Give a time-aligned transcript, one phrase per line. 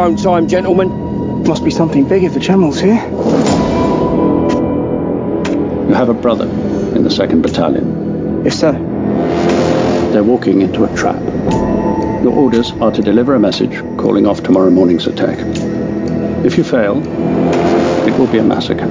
[0.00, 1.44] your own time, gentlemen.
[1.44, 2.94] Must be something big if the Channel's here.
[5.88, 6.46] You have a brother
[6.96, 8.42] in the 2nd Battalion.
[8.42, 8.72] Yes, sir.
[10.12, 11.22] They're walking into a trap.
[12.22, 15.38] Your orders are to deliver a message calling off tomorrow morning's attack.
[16.46, 17.02] If you fail,
[18.08, 18.86] it will be a massacre.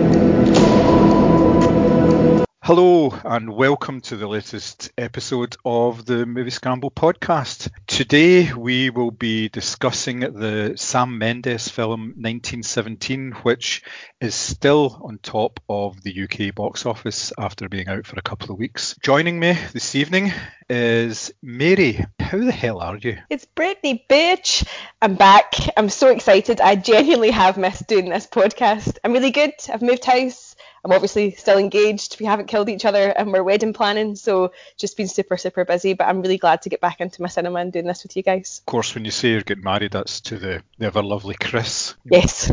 [2.70, 7.72] Hello, and welcome to the latest episode of the Movie Scramble podcast.
[7.88, 13.82] Today we will be discussing the Sam Mendes film 1917, which
[14.22, 18.52] is still on top of the UK box office after being out for a couple
[18.52, 18.96] of weeks.
[19.02, 20.32] Joining me this evening
[20.70, 22.06] is Mary.
[22.20, 23.18] How the hell are you?
[23.32, 24.64] It's Brittany, bitch.
[25.02, 25.56] I'm back.
[25.76, 26.62] I'm so excited.
[26.62, 29.00] I genuinely have missed doing this podcast.
[29.04, 29.54] I'm really good.
[29.74, 30.49] I've moved house.
[30.84, 32.18] I'm obviously still engaged.
[32.20, 34.16] We haven't killed each other and we're wedding planning.
[34.16, 35.94] So just been super, super busy.
[35.94, 38.24] But I'm really glad to get back into my cinema and doing this with you
[38.24, 38.60] guys.
[38.60, 41.96] Of course, when you say you're getting married, that's to the, the ever lovely Chris.
[42.06, 42.52] Yes.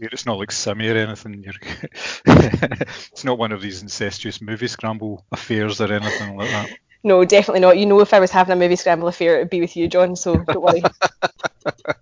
[0.00, 1.44] It's not like Simmy or anything.
[2.26, 6.70] it's not one of these incestuous movie scramble affairs or anything like that.
[7.02, 7.78] No, definitely not.
[7.78, 9.88] You know, if I was having a movie scramble affair, it would be with you,
[9.88, 10.16] John.
[10.16, 10.82] So don't worry.
[11.64, 11.94] I'm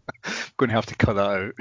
[0.56, 1.54] going to have to cut that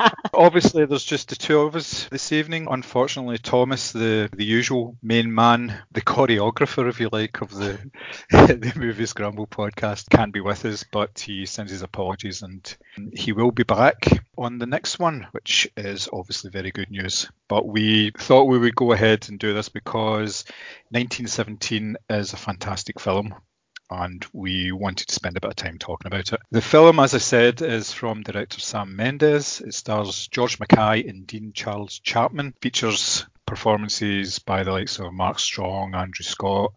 [0.00, 0.12] out.
[0.36, 2.68] Obviously, there's just the two of us this evening.
[2.70, 7.78] Unfortunately, Thomas, the the usual main man, the choreographer, if you like, of the
[8.30, 12.76] the Movie Scramble podcast, can't be with us, but he sends his apologies and
[13.14, 14.04] he will be back
[14.36, 17.30] on the next one, which is obviously very good news.
[17.48, 20.44] But we thought we would go ahead and do this because
[20.90, 23.34] 1917 is a fantastic film
[23.90, 26.40] and we wanted to spend a bit of time talking about it.
[26.50, 29.60] The film, as I said, is from director Sam Mendes.
[29.60, 32.54] It stars George Mackay and Dean Charles Chapman.
[32.60, 36.72] Features performances by the likes of Mark Strong, Andrew Scott,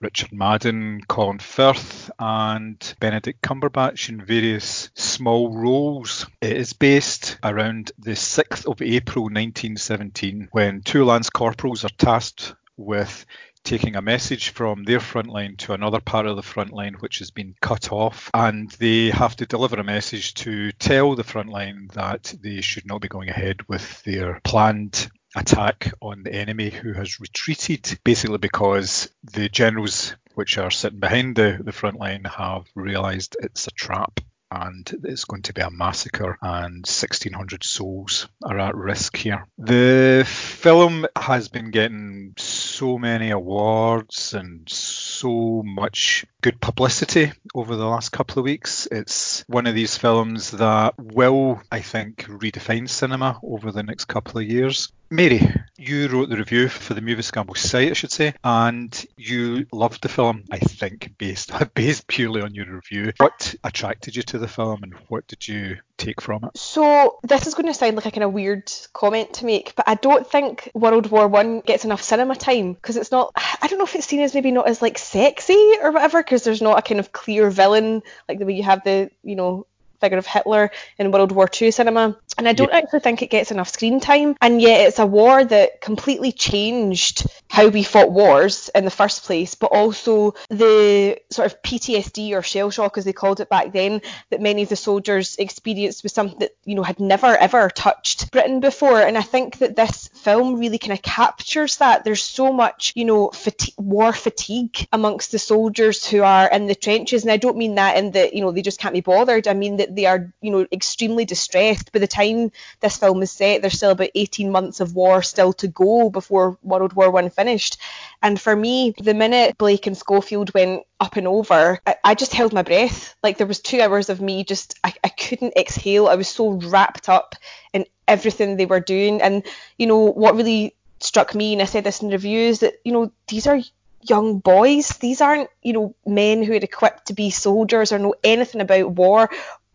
[0.00, 6.26] Richard Madden, Colin Firth, and Benedict Cumberbatch in various small roles.
[6.40, 12.54] It is based around the 6th of April 1917 when two lance corporals are tasked
[12.76, 13.26] with
[13.66, 17.18] taking a message from their front line to another part of the front line which
[17.18, 21.48] has been cut off and they have to deliver a message to tell the front
[21.48, 26.70] line that they should not be going ahead with their planned attack on the enemy
[26.70, 32.22] who has retreated basically because the generals which are sitting behind the, the front line
[32.24, 38.28] have realized it's a trap and it's going to be a massacre, and 1,600 souls
[38.44, 39.46] are at risk here.
[39.58, 47.86] The film has been getting so many awards and so much good publicity over the
[47.86, 48.86] last couple of weeks.
[48.90, 54.40] It's one of these films that will, I think, redefine cinema over the next couple
[54.40, 54.92] of years.
[55.10, 55.40] Mary,
[55.76, 60.02] you wrote the review for the Movie Scramble site, I should say, and you loved
[60.02, 63.12] the film, I think, based based purely on your review.
[63.18, 66.58] What attracted you to the film and what did you take from it?
[66.58, 69.88] So this is going to sound like a kind of weird comment to make, but
[69.88, 73.32] I don't think World War One gets enough cinema time because it's not.
[73.62, 76.42] I don't know if it's seen as maybe not as like sexy or whatever because
[76.42, 79.66] there's not a kind of clear villain like the way you have the you know
[80.00, 82.16] figure of Hitler in World War II cinema.
[82.38, 82.78] And I don't yeah.
[82.78, 84.36] actually think it gets enough screen time.
[84.40, 89.24] And yet it's a war that completely changed how we fought wars in the first
[89.24, 93.72] place, but also the sort of PTSD or shell shock, as they called it back
[93.72, 97.70] then, that many of the soldiers experienced was something that, you know, had never ever
[97.70, 99.00] touched Britain before.
[99.00, 102.04] And I think that this film really kind of captures that.
[102.04, 106.74] There's so much, you know, fatigue, war fatigue amongst the soldiers who are in the
[106.74, 107.22] trenches.
[107.22, 109.48] And I don't mean that in that, you know, they just can't be bothered.
[109.48, 111.92] I mean that they are, you know, extremely distressed.
[111.92, 115.52] By the time this film is set, there's still about 18 months of war still
[115.54, 117.78] to go before World War One finished.
[118.22, 122.32] And for me, the minute Blake and Schofield went up and over, I, I, just
[122.32, 123.14] held my breath.
[123.22, 126.08] Like there was two hours of me just, I, I couldn't exhale.
[126.08, 127.34] I was so wrapped up
[127.72, 129.20] in everything they were doing.
[129.20, 129.44] And,
[129.78, 133.12] you know, what really struck me, and I said this in reviews, that, you know,
[133.28, 133.60] these are
[134.08, 134.88] young boys.
[134.98, 138.90] These aren't, you know, men who are equipped to be soldiers or know anything about
[138.90, 139.30] war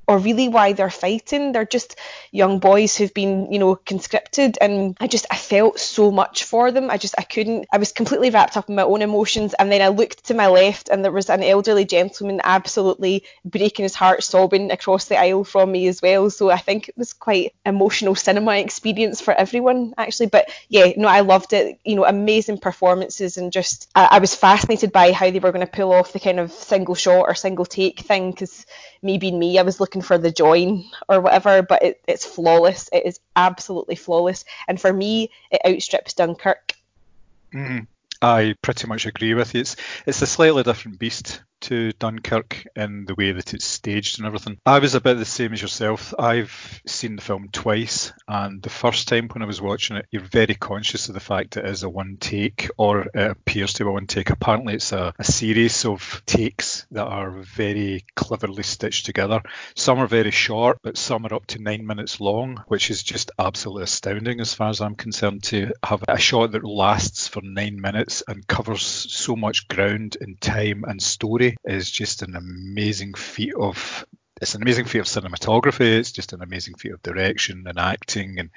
[0.07, 1.51] or really why they're fighting.
[1.51, 1.95] They're just
[2.31, 6.71] young boys who've been, you know, conscripted and I just I felt so much for
[6.71, 6.89] them.
[6.89, 9.81] I just I couldn't I was completely wrapped up in my own emotions and then
[9.81, 14.23] I looked to my left and there was an elderly gentleman absolutely breaking his heart
[14.23, 16.29] sobbing across the aisle from me as well.
[16.29, 20.27] So I think it was quite emotional cinema experience for everyone actually.
[20.27, 21.79] But yeah, no, I loved it.
[21.85, 25.65] You know, amazing performances and just I, I was fascinated by how they were going
[25.65, 28.65] to pull off the kind of single shot or single take thing because
[29.01, 32.89] me being me, I was looking for the join or whatever, but it, it's flawless.
[32.93, 34.45] It is absolutely flawless.
[34.67, 36.73] And for me, it outstrips Dunkirk.
[37.53, 37.87] Mm,
[38.21, 39.61] I pretty much agree with you.
[39.61, 39.75] It's
[40.05, 44.57] it's a slightly different beast to Dunkirk in the way that it's staged and everything.
[44.65, 46.13] I was a bit the same as yourself.
[46.17, 50.21] I've seen the film twice, and the first time when I was watching it, you're
[50.21, 53.89] very conscious of the fact it is a one take, or it appears to be
[53.89, 54.29] a one take.
[54.29, 59.41] Apparently, it's a, a series of takes that are very cleverly stitched together.
[59.75, 63.31] Some are very short, but some are up to nine minutes long, which is just
[63.37, 67.79] absolutely astounding as far as I'm concerned to have a shot that lasts for nine
[67.79, 73.53] minutes and covers so much ground in time and story is just an amazing feat
[73.55, 74.05] of
[74.41, 75.99] it's an amazing feat of cinematography.
[75.99, 78.49] It's just an amazing feat of direction and acting and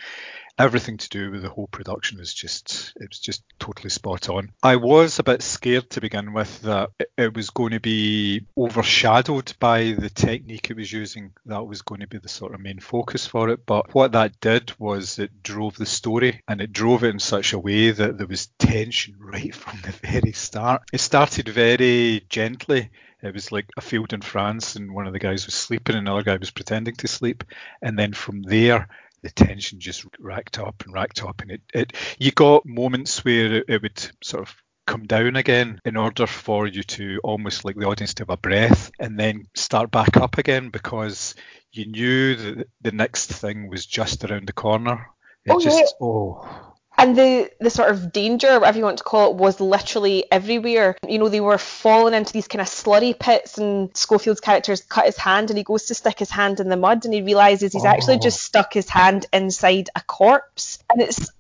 [0.59, 4.53] everything to do with the whole production was just it was just totally spot on.
[4.63, 9.53] I was a bit scared to begin with that it was going to be overshadowed
[9.59, 11.33] by the technique it was using.
[11.47, 13.67] That was going to be the sort of main focus for it.
[13.67, 17.53] But what that did was it drove the story and it drove it in such
[17.53, 20.83] a way that there was tension right from the very start.
[20.93, 22.91] It started very gently
[23.25, 26.07] it was like a field in France and one of the guys was sleeping and
[26.07, 27.45] another guy was pretending to sleep
[27.81, 28.89] and then from there
[29.25, 33.55] the tension just racked up and racked up, and it, it you got moments where
[33.55, 34.55] it, it would sort of
[34.87, 38.37] come down again in order for you to almost like the audience to have a
[38.37, 41.35] breath and then start back up again because
[41.73, 45.07] you knew that the next thing was just around the corner.
[45.47, 46.07] It oh, just yeah.
[46.07, 50.25] oh and the the sort of danger, whatever you want to call it, was literally
[50.31, 50.97] everywhere.
[51.09, 55.07] You know, they were falling into these kind of slurry pits, and Schofield's character's cut
[55.07, 57.73] his hand, and he goes to stick his hand in the mud, and he realizes
[57.73, 57.89] he's oh.
[57.89, 58.47] actually just oh.
[58.47, 61.31] stuck his hand inside a corpse, and it's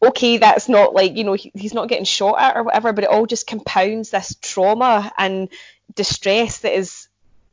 [0.00, 3.04] okay, that's not like you know he, he's not getting shot at or whatever, but
[3.04, 5.48] it all just compounds this trauma and
[5.94, 7.01] distress that is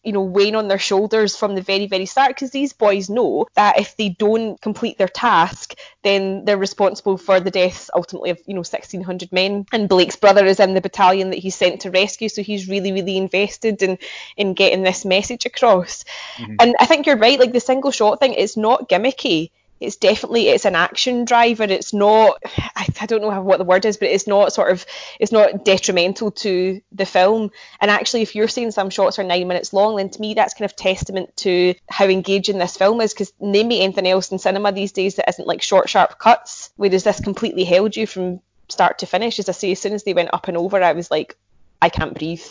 [0.04, 3.48] you know, weighing on their shoulders from the very, very start because these boys know
[3.56, 8.40] that if they don't complete their task, then they're responsible for the deaths ultimately of,
[8.46, 9.66] you know, 1,600 men.
[9.72, 12.92] And Blake's brother is in the battalion that he's sent to rescue, so he's really,
[12.92, 13.98] really invested in,
[14.38, 16.06] in getting this message across.
[16.38, 16.56] Mm-hmm.
[16.60, 20.50] And I think you're right, like the single shot thing is not gimmicky it's definitely
[20.50, 21.64] it's an action driver.
[21.64, 24.86] It's not I, I, don't know what the word is but it's not sort of
[25.20, 27.52] it's not detrimental to the film.
[27.80, 30.54] And actually if you're seeing some shots are nine minutes long then to me that's
[30.54, 34.40] kind of testament to how engaging this film is because name me anything else in
[34.40, 38.42] cinema these days that isn't like short sharp cuts whereas this completely held you from
[38.68, 39.40] start to finish.
[39.40, 41.38] As i say as soon as they went up and over i was like
[41.82, 42.44] i can't breathe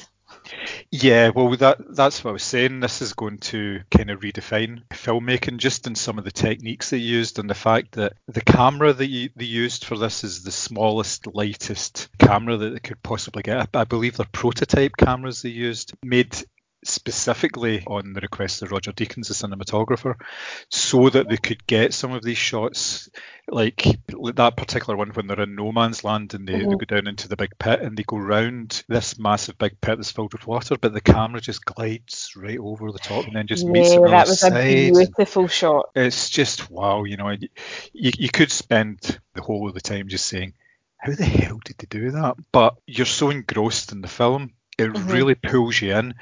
[0.90, 2.80] yeah, well, that that's what I was saying.
[2.80, 6.98] This is going to kind of redefine filmmaking just in some of the techniques they
[6.98, 11.26] used and the fact that the camera that they used for this is the smallest,
[11.26, 13.68] lightest camera that they could possibly get.
[13.74, 16.36] I believe they're prototype cameras they used, made
[16.88, 20.14] specifically on the request of Roger Deakins, the cinematographer,
[20.70, 23.10] so that they could get some of these shots,
[23.48, 23.84] like
[24.34, 26.70] that particular one when they're in no man's land and they, mm-hmm.
[26.70, 29.96] they go down into the big pit and they go round this massive big pit
[29.96, 33.46] that's filled with water, but the camera just glides right over the top and then
[33.46, 34.52] just yeah, meets on that was side.
[34.52, 35.90] a beautiful shot.
[35.94, 37.48] It's just wow, you know, you,
[37.92, 40.54] you could spend the whole of the time just saying,
[40.98, 42.36] how the hell did they do that?
[42.52, 45.10] But you're so engrossed in the film, it mm-hmm.
[45.10, 46.14] really pulls you in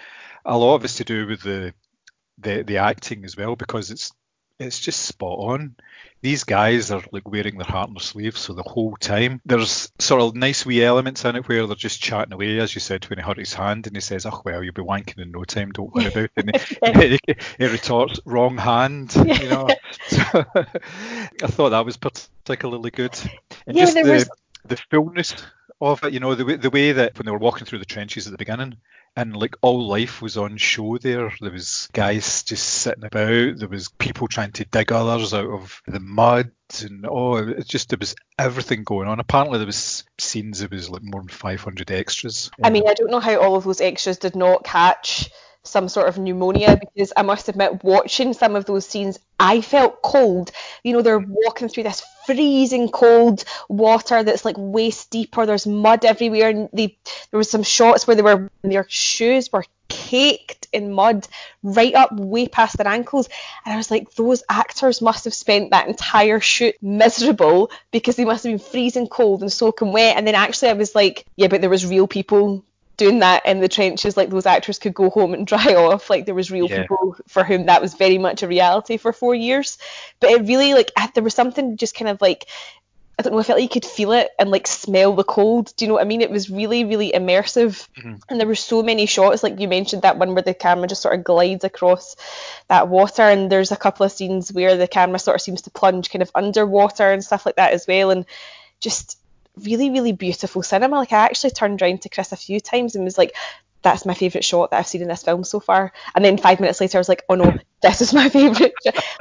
[0.46, 1.74] a lot of it's to do with the
[2.38, 4.12] the the acting as well because it's
[4.58, 5.76] it's just spot on.
[6.22, 9.40] These guys are like wearing their heart on their sleeves for the whole time.
[9.44, 12.80] There's sort of nice wee elements in it where they're just chatting away, as you
[12.80, 15.30] said, when he hurt his hand and he says, Oh, well, you'll be wanking in
[15.30, 16.74] no time, don't worry about it.
[16.82, 19.68] And he, he, he, retorts, Wrong hand, you know.
[20.08, 23.16] so, I thought that was particularly good.
[23.66, 24.30] And yeah, just there the, was...
[24.64, 25.34] the fullness
[25.80, 28.26] of it, you know, the, the way that when they were walking through the trenches
[28.26, 28.76] at the beginning,
[29.16, 31.32] and like all life was on show there.
[31.40, 33.58] There was guys just sitting about.
[33.58, 36.50] There was people trying to dig others out of the mud,
[36.82, 39.18] and oh, it just there was everything going on.
[39.18, 40.60] Apparently, there was scenes.
[40.60, 42.50] There was like more than 500 extras.
[42.62, 45.30] I mean, I don't know how all of those extras did not catch
[45.62, 50.02] some sort of pneumonia because I must admit, watching some of those scenes, I felt
[50.02, 50.52] cold.
[50.84, 55.66] You know, they're walking through this freezing cold water that's like waist deep, or there's
[55.66, 56.50] mud everywhere.
[56.50, 56.98] And they,
[57.30, 61.26] there was some shots where they were their shoes were caked in mud
[61.62, 63.28] right up way past their ankles.
[63.64, 68.24] And I was like, those actors must have spent that entire shoot miserable because they
[68.24, 70.16] must have been freezing cold and soaking wet.
[70.16, 72.64] And then actually, I was like, yeah, but there was real people
[72.96, 76.26] doing that in the trenches like those actors could go home and dry off like
[76.26, 76.82] there was real yeah.
[76.82, 79.78] people for whom that was very much a reality for four years
[80.20, 82.46] but it really like there was something just kind of like
[83.18, 85.72] I don't know, I felt like you could feel it and like smell the cold.
[85.74, 86.20] Do you know what I mean?
[86.20, 87.88] It was really, really immersive.
[87.96, 88.16] Mm-hmm.
[88.28, 91.00] And there were so many shots, like you mentioned that one where the camera just
[91.00, 92.14] sort of glides across
[92.68, 93.22] that water.
[93.22, 96.20] And there's a couple of scenes where the camera sort of seems to plunge kind
[96.20, 98.10] of underwater and stuff like that as well.
[98.10, 98.26] And
[98.80, 99.18] just
[99.62, 100.96] really, really beautiful cinema.
[100.96, 103.34] Like I actually turned around to Chris a few times and was like,
[103.82, 105.92] that's my favourite shot that I've seen in this film so far.
[106.14, 108.72] And then five minutes later, I was like, oh no, this is my favourite.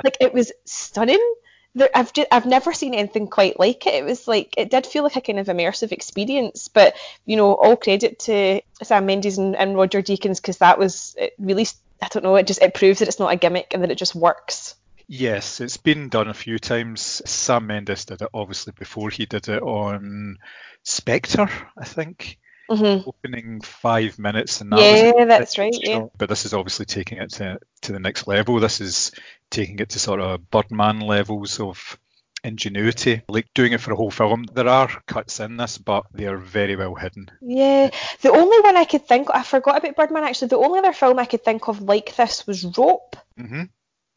[0.03, 1.33] like it was stunning.
[1.75, 3.95] There, I've just, I've never seen anything quite like it.
[3.95, 6.67] It was like it did feel like a kind of immersive experience.
[6.67, 11.15] But you know, all credit to Sam Mendes and, and Roger Deakins because that was
[11.17, 11.67] it really.
[12.01, 12.35] I don't know.
[12.35, 14.75] It just it proves that it's not a gimmick and that it just works.
[15.07, 17.21] Yes, it's been done a few times.
[17.25, 20.37] Sam Mendes did it obviously before he did it on
[20.83, 22.39] Spectre, I think.
[22.69, 23.07] Mm-hmm.
[23.07, 25.75] Opening five minutes and that yeah, that's right.
[25.79, 26.07] Yeah.
[26.17, 28.59] But this is obviously taking it to to the next level.
[28.59, 29.11] This is
[29.51, 31.99] taking it to sort of Birdman levels of
[32.43, 34.45] ingenuity, like doing it for a whole film.
[34.53, 37.29] There are cuts in this, but they are very well hidden.
[37.41, 37.89] Yeah,
[38.21, 40.49] the only one I could think, I forgot about Birdman actually.
[40.49, 43.15] The only other film I could think of like this was Rope.
[43.39, 43.63] Mm-hmm.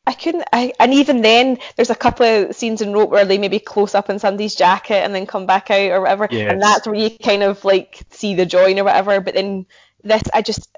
[0.09, 3.39] I couldn't, I, and even then, there's a couple of scenes in Rope where they
[3.39, 6.51] maybe close up in somebody's jacket and then come back out or whatever, Yes.
[6.51, 9.21] and that's where you kind of like see the join or whatever.
[9.21, 9.67] But then
[10.03, 10.75] this, I just,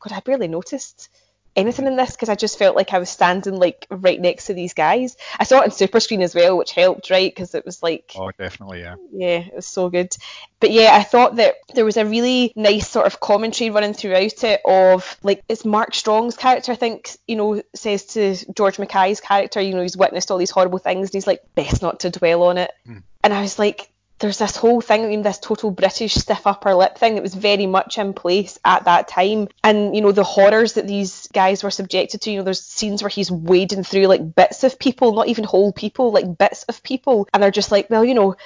[0.00, 1.08] God, I barely noticed
[1.56, 4.54] anything in this because I just felt like I was standing like right next to
[4.54, 5.16] these guys.
[5.38, 7.34] I saw it on super screen as well, which helped, right?
[7.34, 8.96] Because it was like, Oh, definitely, yeah.
[9.12, 10.14] yeah, it was so good.
[10.60, 14.44] But yeah, I thought that there was a really nice sort of commentary running throughout
[14.44, 19.20] it of like it's Mark Strong's character, I think, you know, says to George Mackay's
[19.20, 22.10] character, you know, he's witnessed all these horrible things and he's like, best not to
[22.10, 22.70] dwell on it.
[22.84, 22.98] Hmm.
[23.24, 26.74] And I was like, there's this whole thing, I mean, this total British stiff upper
[26.74, 29.48] lip thing that was very much in place at that time.
[29.62, 33.02] And, you know, the horrors that these guys were subjected to, you know, there's scenes
[33.02, 36.82] where he's wading through like bits of people, not even whole people, like bits of
[36.82, 37.28] people.
[37.34, 38.36] And they're just like, well, you know,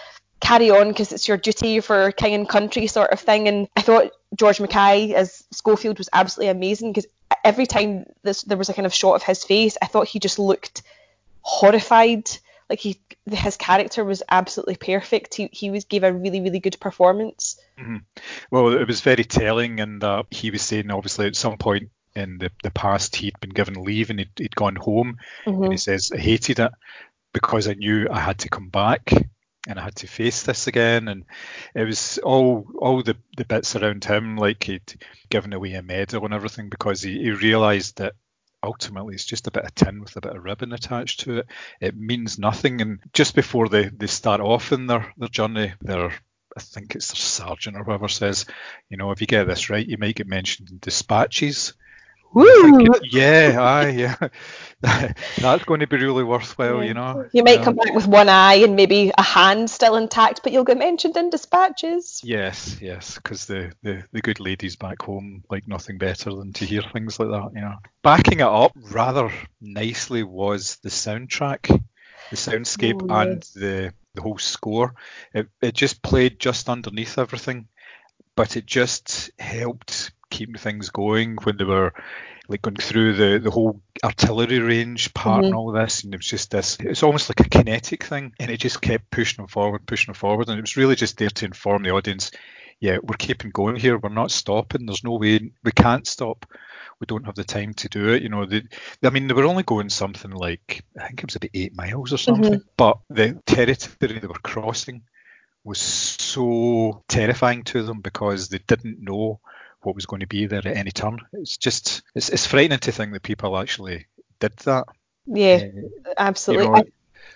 [0.41, 3.47] carry on because it's your duty for king and country sort of thing.
[3.47, 7.07] And I thought George Mackay as Schofield was absolutely amazing because
[7.45, 10.19] every time this, there was a kind of shot of his face, I thought he
[10.19, 10.83] just looked
[11.43, 12.29] horrified.
[12.69, 15.35] Like he, his character was absolutely perfect.
[15.35, 17.61] He, he was gave a really, really good performance.
[18.51, 22.39] Well, it was very telling, and uh, he was saying obviously at some point in
[22.39, 26.11] the, the past he'd been given leave and he'd, he'd gone home, and he says
[26.13, 26.73] I hated it
[27.33, 29.13] because I knew I had to come back
[29.69, 31.25] and I had to face this again, and
[31.75, 34.95] it was all all the, the bits around him like he'd
[35.29, 38.15] given away a medal and everything because he, he realised that
[38.63, 41.47] ultimately it's just a bit of tin with a bit of ribbon attached to it.
[41.81, 46.13] It means nothing, and just before they, they start off in their, their journey, their
[46.57, 48.47] I think it's their sergeant or whoever says,
[48.89, 51.75] you know, if you get this right, you might get mentioned in dispatches.
[52.33, 52.89] Woo!
[53.03, 54.17] Yeah, aye, yeah.
[55.37, 57.25] That's going to be really worthwhile, you know.
[57.33, 60.53] You might Um, come back with one eye and maybe a hand still intact, but
[60.53, 62.21] you'll get mentioned in dispatches.
[62.23, 66.65] Yes, yes, because the, the, the good ladies back home like nothing better than to
[66.67, 67.77] hear things like that, you know.
[68.03, 71.67] Backing it up rather nicely was the soundtrack,
[72.31, 73.23] the soundscape, Oh, yeah.
[73.23, 74.95] and the the whole score.
[75.33, 77.69] It it just played just underneath everything,
[78.37, 81.93] but it just helped keep things going when they were
[82.49, 85.59] like going through the, the whole artillery range part and mm-hmm.
[85.59, 88.59] all this and it was just this it's almost like a kinetic thing and it
[88.59, 91.45] just kept pushing them forward pushing them forward and it was really just there to
[91.45, 92.33] inform the audience
[92.81, 96.45] yeah we're keeping going here we're not stopping there's no way we can't stop
[96.99, 98.63] we don't have the time to do it you know they,
[99.05, 102.13] i mean they were only going something like i think it was about eight miles
[102.13, 102.69] or something mm-hmm.
[102.77, 105.03] but the territory they were crossing
[105.63, 109.39] was so terrifying to them because they didn't know
[109.83, 111.21] what was going to be there at any turn.
[111.33, 114.07] It's just it's, it's frightening to think that people actually
[114.39, 114.87] did that.
[115.27, 115.61] Yeah,
[116.07, 116.67] uh, absolutely.
[116.67, 116.85] you know- I,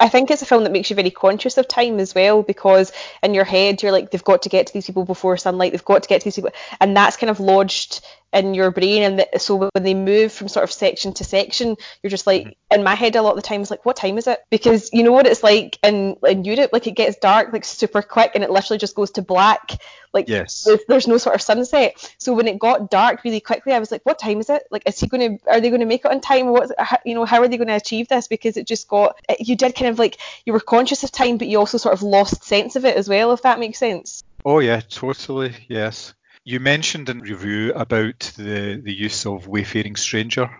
[0.00, 2.92] I think it's a film that makes you very conscious of time as well because
[3.22, 5.84] in your head you're like they've got to get to these people before sunlight, they've
[5.84, 9.02] got to get to these people, and that's kind of lodged in your brain.
[9.02, 12.42] And th- so when they move from sort of section to section, you're just like
[12.42, 12.74] Mm-hmm.
[12.74, 14.40] in my head a lot of the time it's like what time is it?
[14.50, 18.02] Because you know what it's like in in Europe, like it gets dark like super
[18.02, 19.80] quick and it literally just goes to black.
[20.12, 20.64] Like Yes.
[20.64, 22.14] there's, there's no sort of sunset.
[22.18, 24.62] So when it got dark really quickly, I was like, what time is it?
[24.70, 26.46] Like, is he going to, are they going to make it on time?
[26.46, 28.28] What, how- you know, how are they going to achieve this?
[28.28, 31.48] Because it just got, you did kind of like, you were conscious of time, but
[31.48, 34.22] you also sort of lost sense of it as well, if that makes sense.
[34.44, 35.52] Oh yeah, totally.
[35.68, 36.14] Yes.
[36.44, 40.50] You mentioned in review about the the use of Wayfaring Stranger.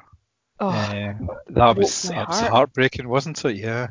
[0.59, 1.15] Oh, Uh,
[1.49, 2.53] that was that was heart.
[2.53, 3.57] heartbreaking, wasn't it?
[3.57, 3.89] Yeah.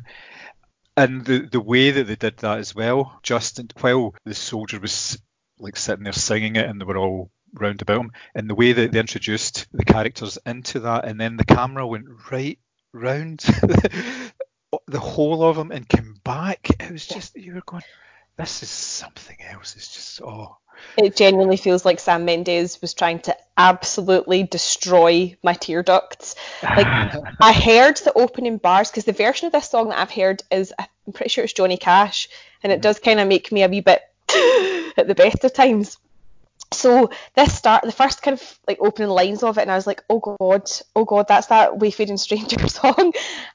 [0.96, 5.18] And the the way that they did that as well, just while the soldier was
[5.58, 8.72] like sitting there singing it, and they were all round about him, and the way
[8.72, 12.58] that they introduced the characters into that, and then the camera went right
[12.92, 13.38] round
[14.86, 16.68] the whole of them and came back.
[16.80, 17.82] It was just you were going,
[18.36, 19.76] this is something else.
[19.76, 20.56] It's just oh.
[20.96, 26.34] It genuinely feels like Sam Mendes was trying to absolutely destroy my tear ducts.
[26.62, 26.86] Like,
[27.40, 30.72] I heard the opening bars because the version of this song that I've heard is,
[30.78, 32.28] I'm pretty sure it's Johnny Cash,
[32.62, 32.82] and it mm-hmm.
[32.82, 34.02] does kind of make me a wee bit
[34.96, 35.98] at the best of times.
[36.72, 39.86] so this start the first kind of like opening lines of it and I was
[39.86, 43.12] like oh god oh god that's that Wayfaring Stranger song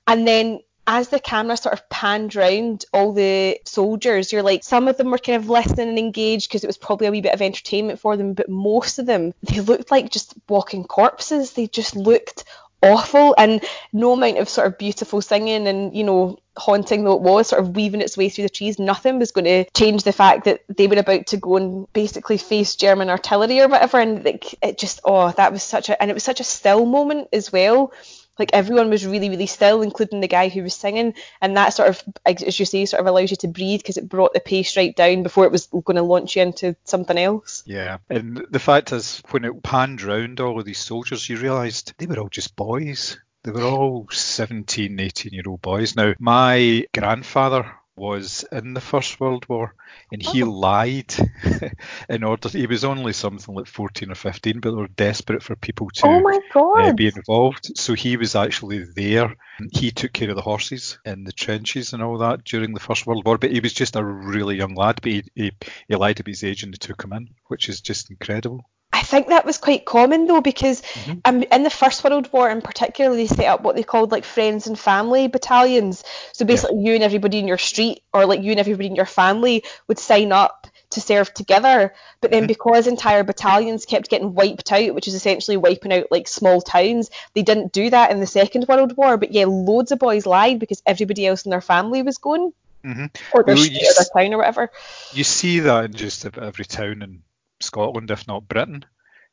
[0.07, 0.59] and then
[0.89, 5.12] as the camera sort of panned round all the soldiers you're like some of them
[5.12, 8.00] were kind of listening and engaged because it was probably a wee bit of entertainment
[8.00, 11.53] for them but most of them they looked like just walking corpses.
[11.53, 12.43] They just looked
[12.81, 17.22] awful and no amount of sort of beautiful singing and you know haunting though it
[17.22, 18.79] was sort of weaving its way through the trees.
[18.79, 22.38] Nothing was going to change the fact that they were about to go and basically
[22.38, 24.00] face german artillery or whatever.
[24.00, 26.86] And like it just oh that was such a and it was such a still
[26.86, 27.91] moment as well
[28.39, 31.89] like everyone was really really still including the guy who was singing and that sort
[31.89, 34.75] of as you say sort of allows you to breathe because it brought the pace
[34.77, 37.63] right down before it was going to launch you into something else.
[37.65, 41.93] Yeah and the fact is when it panned round all of these soldiers you realized
[41.98, 43.19] they were all just boys.
[43.43, 45.96] They were all 17 18 year old boys.
[45.96, 49.75] Now my grandfather was in the First World War,
[50.12, 50.50] and he oh.
[50.50, 51.13] lied
[52.10, 52.50] in order.
[52.50, 56.08] He was only something like 14 or 15, but they were desperate for people to
[56.08, 57.77] oh uh, be involved.
[57.77, 59.36] So he was actually there.
[59.72, 63.06] He took care of the horses in the trenches and all that during the First
[63.06, 63.38] World War.
[63.38, 65.00] But he was just a really young lad.
[65.01, 65.51] But he, he,
[65.88, 68.63] he lied about his age and they took him in, which is just incredible.
[69.00, 71.20] I think that was quite common though, because mm-hmm.
[71.24, 74.25] um, in the First World War in particular, they set up what they called like
[74.25, 76.03] friends and family battalions.
[76.34, 76.89] So basically, yeah.
[76.89, 80.00] you and everybody in your street, or like you and everybody in your family, would
[80.00, 81.94] sign up to serve together.
[82.20, 82.48] But then, mm-hmm.
[82.48, 87.10] because entire battalions kept getting wiped out, which is essentially wiping out like small towns,
[87.36, 89.15] they didn't do that in the Second World War.
[89.15, 92.51] But yeah, loads of boys lied because everybody else in their family was going.
[92.84, 93.06] Mm-hmm.
[93.34, 94.72] Or their, well, street, or their town or whatever.
[95.13, 97.24] You see that in just about every town in
[97.61, 98.85] Scotland, if not Britain.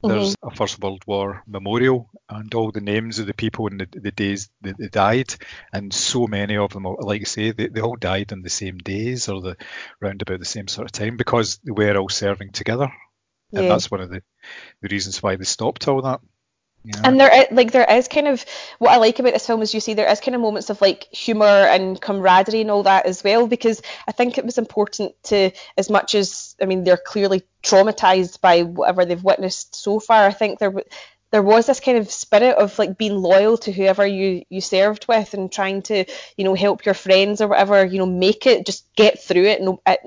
[0.03, 0.49] There's mm-hmm.
[0.49, 4.11] a First World War memorial and all the names of the people and the, the
[4.11, 5.35] days that they died,
[5.73, 8.77] and so many of them, like I say, they, they all died on the same
[8.79, 9.57] days or the
[10.01, 12.93] round about the same sort of time because they were all serving together,
[13.53, 13.61] yeah.
[13.61, 14.23] and that's one of the,
[14.83, 16.21] the reasons why they stopped all that.
[16.87, 17.01] Yeah.
[17.03, 18.45] And there, like, there is kind of
[18.79, 20.81] what I like about this film is you see there is kind of moments of
[20.81, 25.21] like humor and camaraderie and all that as well because I think it was important
[25.25, 30.27] to, as much as I mean, they're clearly traumatized by whatever they've witnessed so far.
[30.27, 30.73] I think there
[31.33, 35.07] there was this kind of spirit of like being loyal to whoever you you served
[35.09, 36.05] with and trying to
[36.37, 39.63] you know help your friends or whatever you know make it just get through it
[39.87, 40.01] at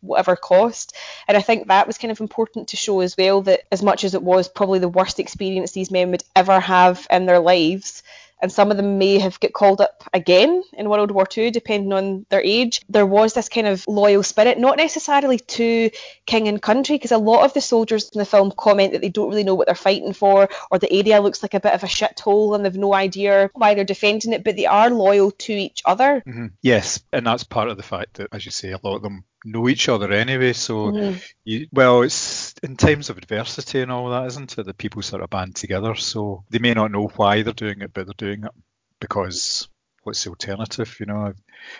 [0.00, 0.94] whatever cost.
[1.28, 4.04] And i think that was kind of important to show as well that as much
[4.04, 8.02] as it was probably the worst experience these men would ever have in their lives
[8.44, 11.94] and some of them may have got called up again in World War II, depending
[11.94, 12.82] on their age.
[12.90, 15.88] There was this kind of loyal spirit, not necessarily to
[16.26, 19.08] king and country, because a lot of the soldiers in the film comment that they
[19.08, 21.84] don't really know what they're fighting for, or the area looks like a bit of
[21.84, 25.54] a shithole and they've no idea why they're defending it, but they are loyal to
[25.54, 26.22] each other.
[26.26, 26.48] Mm-hmm.
[26.60, 29.24] Yes, and that's part of the fact that, as you say, a lot of them
[29.44, 30.52] know each other anyway.
[30.52, 31.18] So, mm-hmm.
[31.44, 34.64] you, well, it's in times of adversity and all that, isn't it?
[34.64, 35.94] That people sort of band together.
[35.94, 38.52] So they may not know why they're doing it, but they're doing it
[39.00, 39.68] because
[40.04, 40.96] what's the alternative?
[41.00, 41.32] You know,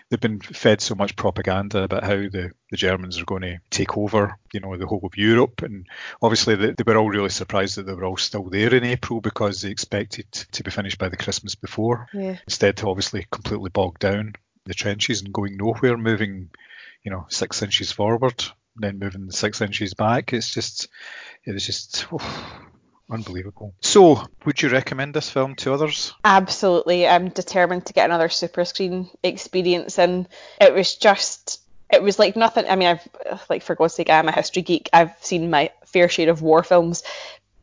[0.08, 3.96] they've been fed so much propaganda about how the, the Germans are going to take
[3.96, 5.62] over, you know, the whole of Europe.
[5.62, 5.86] And
[6.22, 9.20] obviously, they, they were all really surprised that they were all still there in April
[9.20, 12.08] because they expected to be finished by the Christmas before.
[12.12, 12.36] Yeah.
[12.46, 16.50] Instead, obviously, completely bogged down the trenches and going nowhere, moving
[17.04, 18.44] you know six inches forward,
[18.76, 20.32] then moving six inches back.
[20.32, 20.88] It's just
[21.44, 22.06] it was just.
[22.12, 22.70] Oh,
[23.10, 23.74] unbelievable.
[23.82, 26.14] So, would you recommend this film to others?
[26.24, 27.06] Absolutely.
[27.06, 30.28] I'm determined to get another super screen experience, and
[30.60, 31.60] it was just.
[31.92, 32.64] It was like nothing.
[32.66, 34.88] I mean, I've like for God's sake, I'm a history geek.
[34.92, 37.02] I've seen my fair share of war films,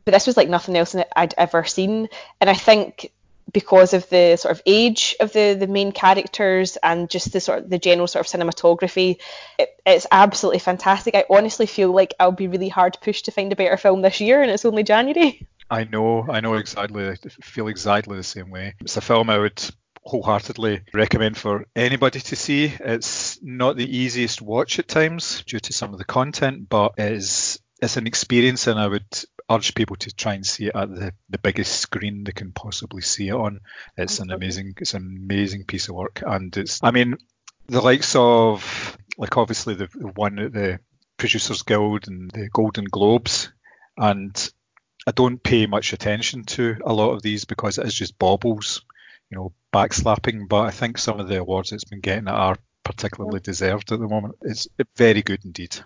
[0.06, 2.08] but this was like nothing else I'd ever seen.
[2.40, 3.12] And I think
[3.52, 7.60] because of the sort of age of the the main characters and just the sort
[7.60, 9.20] of the general sort of cinematography
[9.58, 11.16] it, it's absolutely fantastic.
[11.16, 14.22] I honestly feel like i'll be really hard pushed to find a better film this
[14.22, 15.48] year and it's only january.
[15.70, 18.76] I know i know exactly i feel exactly the same way.
[18.82, 19.64] It's a film i would
[20.04, 22.74] wholeheartedly recommend for anybody to see.
[22.80, 27.12] It's not the easiest watch at times due to some of the content but it
[27.12, 29.06] is it's an experience and I would
[29.54, 33.02] urge people to try and see it at the, the biggest screen they can possibly
[33.02, 33.60] see it on.
[33.98, 37.18] It's an amazing it's an amazing piece of work and it's I mean
[37.68, 40.80] the likes of like obviously the, the one at the
[41.18, 43.52] Producers Guild and the Golden Globes
[43.98, 44.52] and
[45.08, 48.84] I don't pay much attention to a lot of these because it is just baubles,
[49.30, 50.48] you know, backslapping.
[50.48, 54.08] But I think some of the awards it's been getting are particularly deserved at the
[54.08, 54.36] moment.
[54.42, 55.78] It's very good indeed.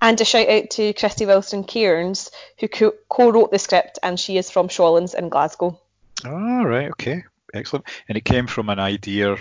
[0.00, 4.36] And a shout out to Krysty Wilson Cairns, who co wrote the script, and she
[4.36, 5.80] is from Shawlands in Glasgow.
[6.24, 7.86] Oh, right, okay, excellent.
[8.08, 9.36] And it came from an idea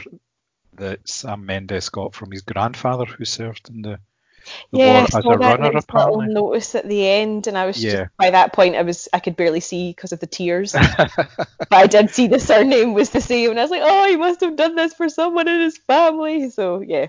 [0.76, 4.00] that Sam Mendes got from his grandfather, who served in the
[4.72, 6.28] the yeah, war as a runner, apparently.
[6.28, 7.91] little notice at the end, and I was Yeah.
[7.91, 10.74] just by that point I was I could barely see because of the tears.
[10.74, 14.17] but I did see the surname was the same, and I was like, oh, he
[14.17, 16.50] must have done this for someone in his family.
[16.50, 17.08] So yeah.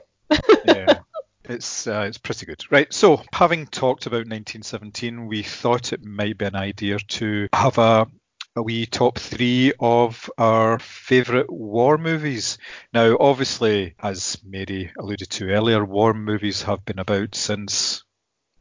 [0.64, 1.00] yeah.
[1.44, 2.64] It's uh, it's pretty good.
[2.70, 2.92] Right.
[2.92, 8.06] So, having talked about 1917, we thought it might be an idea to have a
[8.54, 12.58] a wee top three of our favourite war movies.
[12.92, 18.04] Now, obviously, as Mary alluded to earlier, war movies have been about since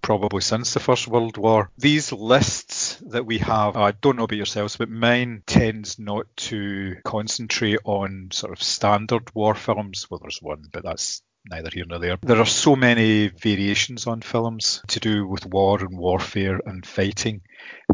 [0.01, 1.71] probably since the First World War.
[1.77, 6.95] These lists that we have, I don't know about yourselves, but mine tends not to
[7.03, 10.07] concentrate on sort of standard war films.
[10.09, 12.17] Well, there's one, but that's neither here nor there.
[12.21, 17.41] There are so many variations on films to do with war and warfare and fighting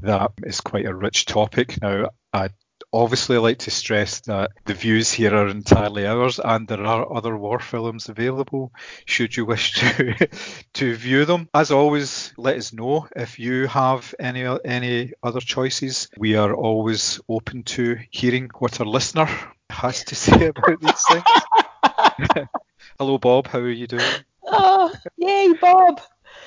[0.01, 1.81] that is quite a rich topic.
[1.81, 2.49] Now, I
[2.93, 7.36] obviously like to stress that the views here are entirely ours and there are other
[7.36, 8.71] war films available
[9.05, 10.29] should you wish to
[10.73, 16.07] to view them as always let us know if you have any any other choices
[16.17, 19.27] we are always open to hearing what our listener
[19.69, 22.47] has to say about these things
[22.99, 24.03] hello bob how are you doing
[24.49, 25.99] Oh, yay, Bob.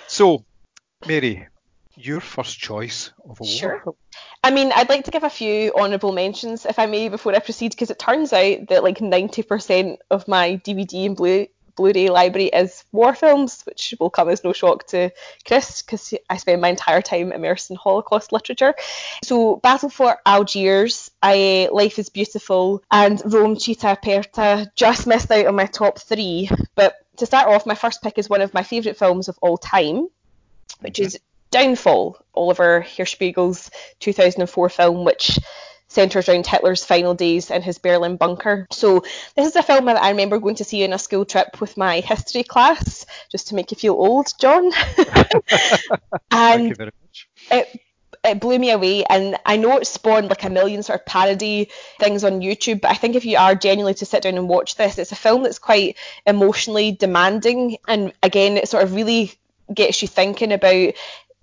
[0.06, 0.44] so
[1.06, 1.46] mary
[1.96, 3.84] your first choice of a war Sure.
[4.42, 7.40] I mean, I'd like to give a few honourable mentions, if I may, before I
[7.40, 12.46] proceed, because it turns out that like 90% of my DVD and Blu- Blu-ray library
[12.46, 15.10] is war films, which will come as no shock to
[15.46, 18.74] Chris, because I spend my entire time immersed in Holocaust literature.
[19.24, 25.46] So, Battle for Algiers, I, Life is Beautiful, and Rome Città Aperta just missed out
[25.46, 26.50] on my top three.
[26.74, 29.58] But to start off, my first pick is one of my favourite films of all
[29.58, 30.08] time,
[30.80, 31.18] which is
[31.50, 35.38] Downfall, Oliver Hirschbiegel's 2004 film, which
[35.90, 38.66] centres around Hitler's final days in his Berlin bunker.
[38.70, 39.00] So
[39.36, 41.76] this is a film that I remember going to see in a school trip with
[41.76, 44.70] my history class, just to make you feel old, John.
[44.72, 45.90] thank you
[46.30, 47.80] and very much it
[48.22, 51.70] it blew me away and I know it spawned like a million sort of parody
[51.98, 54.76] things on YouTube, but I think if you are genuinely to sit down and watch
[54.76, 59.32] this, it's a film that's quite emotionally demanding and again it sort of really
[59.72, 60.92] gets you thinking about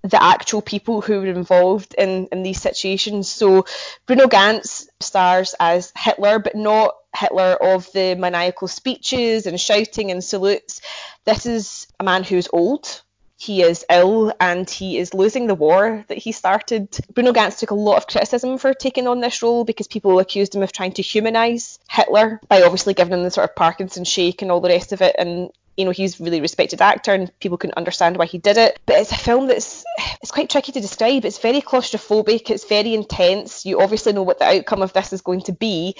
[0.02, 3.28] the actual people who were involved in, in these situations.
[3.28, 3.66] So
[4.06, 10.22] Bruno Ganz stars as Hitler, but not Hitler of the maniacal speeches and shouting and
[10.22, 10.80] salutes.
[11.24, 13.02] This is a man who's old.
[13.40, 16.88] He is ill and he is losing the war that he started.
[17.14, 20.56] Bruno Ganz took a lot of criticism for taking on this role because people accused
[20.56, 24.42] him of trying to humanise Hitler by obviously giving him the sort of Parkinson shake
[24.42, 25.14] and all the rest of it.
[25.16, 28.58] And you know he's a really respected actor and people couldn't understand why he did
[28.58, 28.80] it.
[28.84, 29.84] But it's a film that's
[30.20, 31.24] it's quite tricky to describe.
[31.24, 32.50] It's very claustrophobic.
[32.50, 33.64] It's very intense.
[33.64, 35.94] You obviously know what the outcome of this is going to be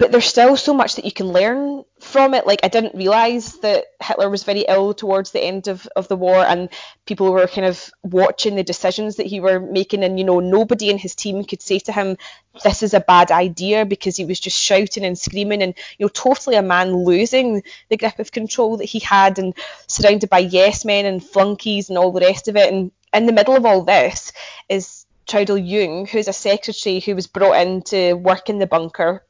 [0.00, 2.46] but there's still so much that you can learn from it.
[2.46, 6.16] Like I didn't realise that Hitler was very ill towards the end of, of the
[6.16, 6.70] war and
[7.04, 10.88] people were kind of watching the decisions that he were making and you know nobody
[10.88, 12.16] in his team could say to him
[12.64, 16.08] this is a bad idea because he was just shouting and screaming and you know
[16.08, 19.52] totally a man losing the grip of control that he had and
[19.86, 23.34] surrounded by yes men and flunkies and all the rest of it and in the
[23.34, 24.32] middle of all this
[24.70, 29.22] is Traudl Junge who's a secretary who was brought in to work in the bunker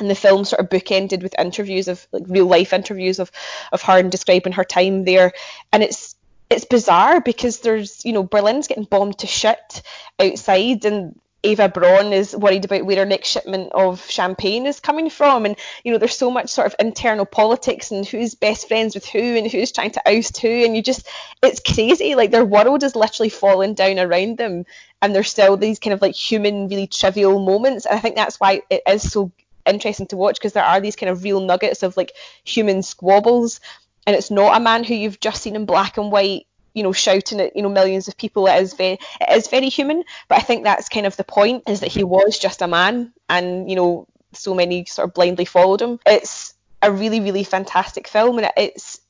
[0.00, 3.30] and the film sort of bookended with interviews of like real life interviews of
[3.72, 5.32] of her and describing her time there.
[5.72, 6.14] And it's
[6.50, 9.82] it's bizarre because there's you know Berlin's getting bombed to shit
[10.18, 15.08] outside and Eva Braun is worried about where her next shipment of champagne is coming
[15.08, 15.46] from.
[15.46, 19.06] And you know there's so much sort of internal politics and who's best friends with
[19.06, 20.48] who and who's trying to oust who.
[20.48, 21.06] And you just
[21.42, 22.14] it's crazy.
[22.14, 24.66] Like their world is literally falling down around them.
[25.00, 27.86] And there's still these kind of like human really trivial moments.
[27.86, 29.30] And I think that's why it is so
[29.68, 32.12] interesting to watch because there are these kind of real nuggets of like
[32.44, 33.60] human squabbles.
[34.06, 36.92] And it's not a man who you've just seen in black and white you know
[36.92, 38.46] shouting at you know millions of people.
[38.46, 40.04] It is very it is very human.
[40.28, 43.12] But i think that's kind of the point is that he was just a man
[43.28, 45.98] and you know so many sort of blindly followed him.
[46.06, 49.00] It's a really really fantastic film and it's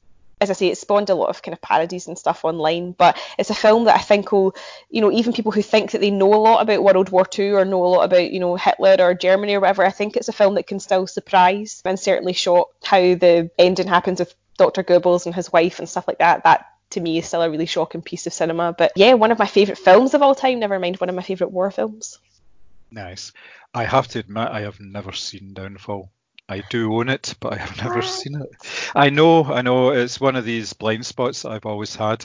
[0.40, 3.18] as I say, it spawned a lot of kind of parodies and stuff online, but
[3.38, 4.54] it's a film that I think will,
[4.90, 7.52] you know, even people who think that they know a lot about World War II
[7.52, 10.28] or know a lot about, you know, Hitler or Germany or whatever, I think it's
[10.28, 14.82] a film that can still surprise and certainly shock how the ending happens with Dr.
[14.82, 16.44] Goebbels and his wife and stuff like that.
[16.44, 18.74] That to me is still a really shocking piece of cinema.
[18.76, 21.22] But yeah, one of my favourite films of all time, never mind one of my
[21.22, 22.18] favourite war films.
[22.90, 23.32] Nice.
[23.74, 26.10] I have to admit, I have never seen Downfall.
[26.48, 28.02] I do own it, but I have never ah.
[28.02, 28.92] seen it.
[28.94, 32.24] I know, I know, it's one of these blind spots that I've always had,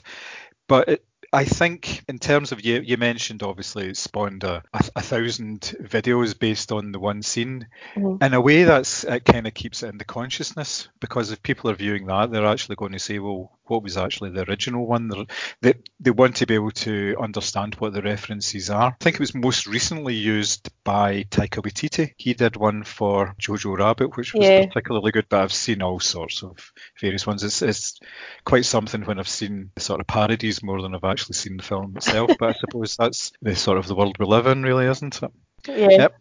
[0.67, 4.82] but it, I think in terms of you, you mentioned obviously it spawned a, a,
[4.98, 7.67] a thousand videos based on the one scene.
[7.96, 8.24] Mm-hmm.
[8.24, 11.72] In a way, that's it kind of keeps it in the consciousness because if people
[11.72, 15.08] are viewing that, they're actually going to say, well, what was actually the original one?
[15.08, 15.26] They're,
[15.62, 18.89] they they want to be able to understand what the references are.
[18.89, 22.13] I think it was most recently used by Taika Waititi.
[22.17, 24.65] He did one for Jojo Rabbit, which was Yeah.
[24.65, 27.43] particularly good, but I've seen all sorts of various ones.
[27.43, 28.00] It's, it's
[28.43, 31.95] quite something when I've seen sort of parodies more than I've actually seen the film
[31.95, 32.31] itself.
[32.39, 35.31] but I suppose that's the sort of the world we live in, really, isn't it?
[35.67, 35.89] Yeah.
[35.89, 36.15] Yep.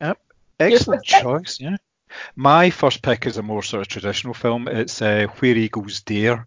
[0.00, 0.18] Yep.
[0.60, 1.76] Excellent choice, yeah.
[2.36, 4.68] My first pick is a more sort of traditional film.
[4.68, 6.46] It's uh, Where Eagles Dare.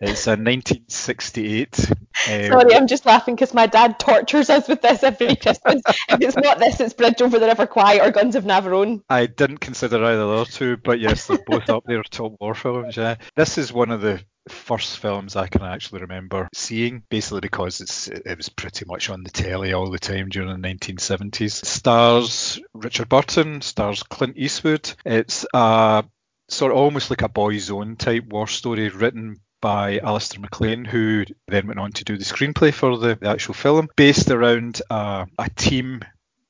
[0.00, 1.78] It's a 1968.
[1.88, 1.94] um,
[2.26, 5.82] Sorry, I'm just laughing because my dad tortures us with this every Christmas.
[5.86, 9.02] if it's not this, it's Bridge Over the River Kwai or Guns of Navarone.
[9.08, 12.32] I didn't consider either of the other two, but yes, they're both up there, top
[12.40, 12.96] war films.
[12.96, 17.80] Yeah, this is one of the first films I can actually remember seeing, basically because
[17.80, 21.64] it's it was pretty much on the telly all the time during the 1970s.
[21.64, 24.92] Stars Richard Burton, stars Clint Eastwood.
[25.04, 26.04] It's a
[26.48, 31.24] sort of almost like a boy's own type war story written by Alistair MacLean, who
[31.48, 35.24] then went on to do the screenplay for the, the actual film, based around uh,
[35.38, 36.02] a team,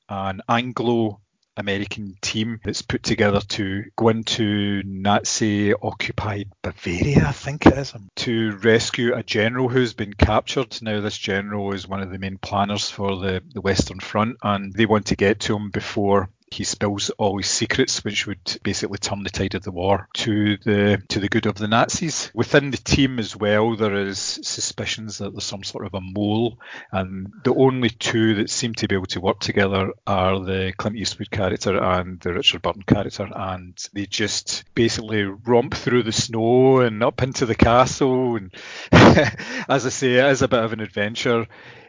[0.09, 1.21] an Anglo
[1.57, 7.95] American team that's put together to go into Nazi occupied Bavaria, I think it is,
[7.95, 10.77] um, to rescue a general who's been captured.
[10.81, 14.73] Now, this general is one of the main planners for the, the Western Front, and
[14.73, 18.97] they want to get to him before he spills all his secrets, which would basically
[18.97, 22.31] turn the tide of the war to the to the good of the Nazis.
[22.33, 26.59] Within the team as well, there is suspicions that there's some sort of a mole,
[26.91, 30.97] and the only two that seem to be able to work together are the Clint
[30.97, 36.79] Eastwood character and the Richard Burton character, and they just basically romp through the snow
[36.79, 38.35] and up into the castle.
[38.35, 38.53] And
[38.91, 41.47] as I say, it is a bit of an adventure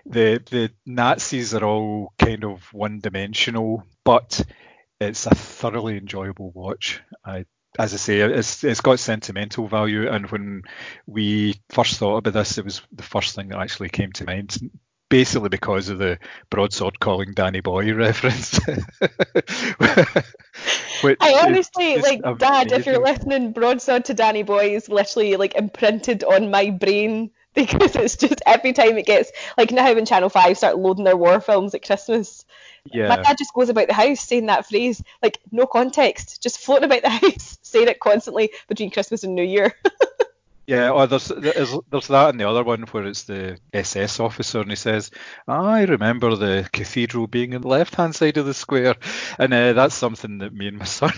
[0.08, 4.44] the the Nazis are all kind of one dimensional, but
[5.00, 7.00] it's a thoroughly enjoyable watch.
[7.24, 7.44] I
[7.78, 10.62] as I say, it's it's got sentimental value, and when
[11.06, 14.56] we first thought about this, it was the first thing that actually came to mind.
[15.08, 16.18] Basically, because of the
[16.50, 18.58] broadsword calling Danny Boy reference.
[21.00, 25.54] Which I honestly, like, Dad, if you're listening, Broadsword to Danny Boy is literally like
[25.54, 27.30] imprinted on my brain
[27.66, 31.16] because it's just every time it gets like now when Channel Five start loading their
[31.16, 32.44] war films at Christmas,
[32.84, 33.08] yeah.
[33.08, 36.84] my dad just goes about the house saying that phrase, like no context, just floating
[36.84, 39.74] about the house, saying it constantly between Christmas and New Year.
[40.66, 44.60] Yeah, or there's, there's there's that and the other one where it's the SS officer
[44.60, 45.12] and he says,
[45.46, 48.96] I remember the cathedral being on the left hand side of the square,
[49.38, 51.12] and uh, that's something that me and my son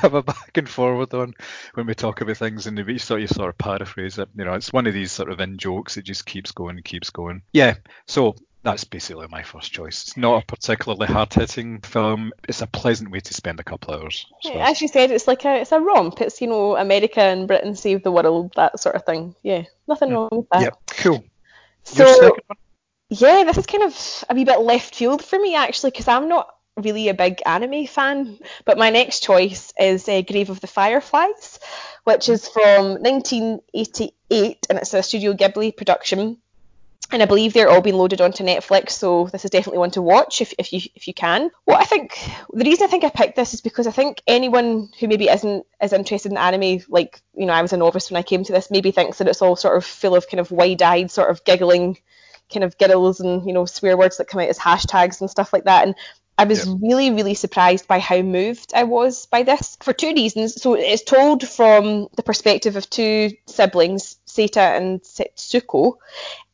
[0.00, 1.34] have a back and forward on
[1.74, 4.28] when we talk about things, and we sort of sort of paraphrase it.
[4.34, 6.84] You know, it's one of these sort of in jokes that just keeps going and
[6.84, 7.42] keeps going.
[7.52, 7.76] Yeah,
[8.08, 10.02] so that's basically my first choice.
[10.02, 12.32] It's not a particularly hard hitting film.
[12.48, 14.26] It's a pleasant way to spend a couple of hours.
[14.42, 14.60] Suppose.
[14.60, 16.20] As you said, it's like a it's a romp.
[16.20, 19.34] It's you know America and Britain save the world, that sort of thing.
[19.42, 20.62] Yeah, nothing wrong with that.
[20.62, 21.24] Yep, cool.
[21.84, 22.58] So Your second one?
[23.10, 26.28] yeah, this is kind of a wee bit left field for me actually, because I'm
[26.28, 28.38] not really a big anime fan.
[28.64, 31.60] But my next choice is uh, Grave of the Fireflies,
[32.04, 36.38] which is from 1988, and it's a Studio Ghibli production.
[37.10, 40.02] And I believe they're all being loaded onto Netflix, so this is definitely one to
[40.02, 41.50] watch if, if you if you can.
[41.66, 42.18] Well, I think
[42.52, 45.66] the reason I think I picked this is because I think anyone who maybe isn't
[45.80, 48.52] as interested in anime, like you know, I was a novice when I came to
[48.52, 51.44] this, maybe thinks that it's all sort of full of kind of wide-eyed, sort of
[51.44, 51.96] giggling
[52.52, 55.52] kind of giggles and you know swear words that come out as hashtags and stuff
[55.52, 55.94] like that and
[56.38, 56.74] I was Yeah.
[56.80, 61.02] really really surprised by how moved I was by this for two reasons so it's
[61.02, 65.94] told from the perspective of two siblings Seita and Setsuko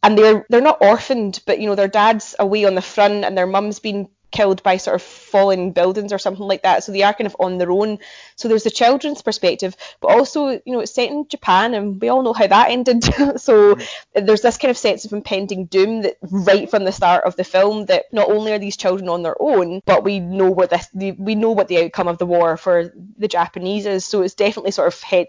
[0.03, 3.37] and they're they're not orphaned but you know their dad's away on the front and
[3.37, 7.03] their mum's been killed by sort of falling buildings or something like that so they
[7.03, 8.01] are kind of on their own.
[8.35, 12.09] So there's the children's perspective but also you know it's set in Japan and we
[12.09, 13.05] all know how that ended.
[13.37, 14.27] So mm-hmm.
[14.27, 17.45] there's this kind of sense of impending doom that right from the start of the
[17.45, 20.89] film that not only are these children on their own but we know what this
[20.93, 24.05] we know what the outcome of the war for the Japanese is.
[24.05, 25.29] So it's definitely sort of head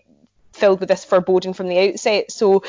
[0.56, 2.64] filled with this foreboding from the outset so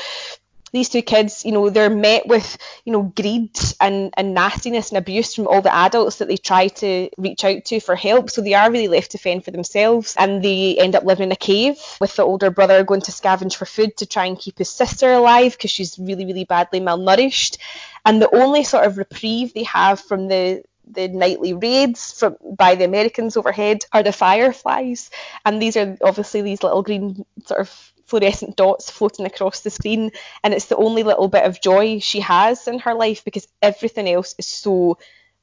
[0.71, 4.97] these two kids, you know, they're met with, you know, greed and, and nastiness and
[4.97, 8.29] abuse from all the adults that they try to reach out to for help.
[8.29, 11.31] So they are really left to fend for themselves and they end up living in
[11.31, 14.57] a cave with the older brother going to scavenge for food to try and keep
[14.57, 17.57] his sister alive because she's really, really badly malnourished.
[18.05, 22.75] And the only sort of reprieve they have from the the nightly raids from by
[22.75, 25.09] the Americans overhead are the fireflies,
[25.45, 30.11] and these are obviously these little green sort of fluorescent dots floating across the screen,
[30.43, 34.09] and it's the only little bit of joy she has in her life because everything
[34.09, 34.97] else is so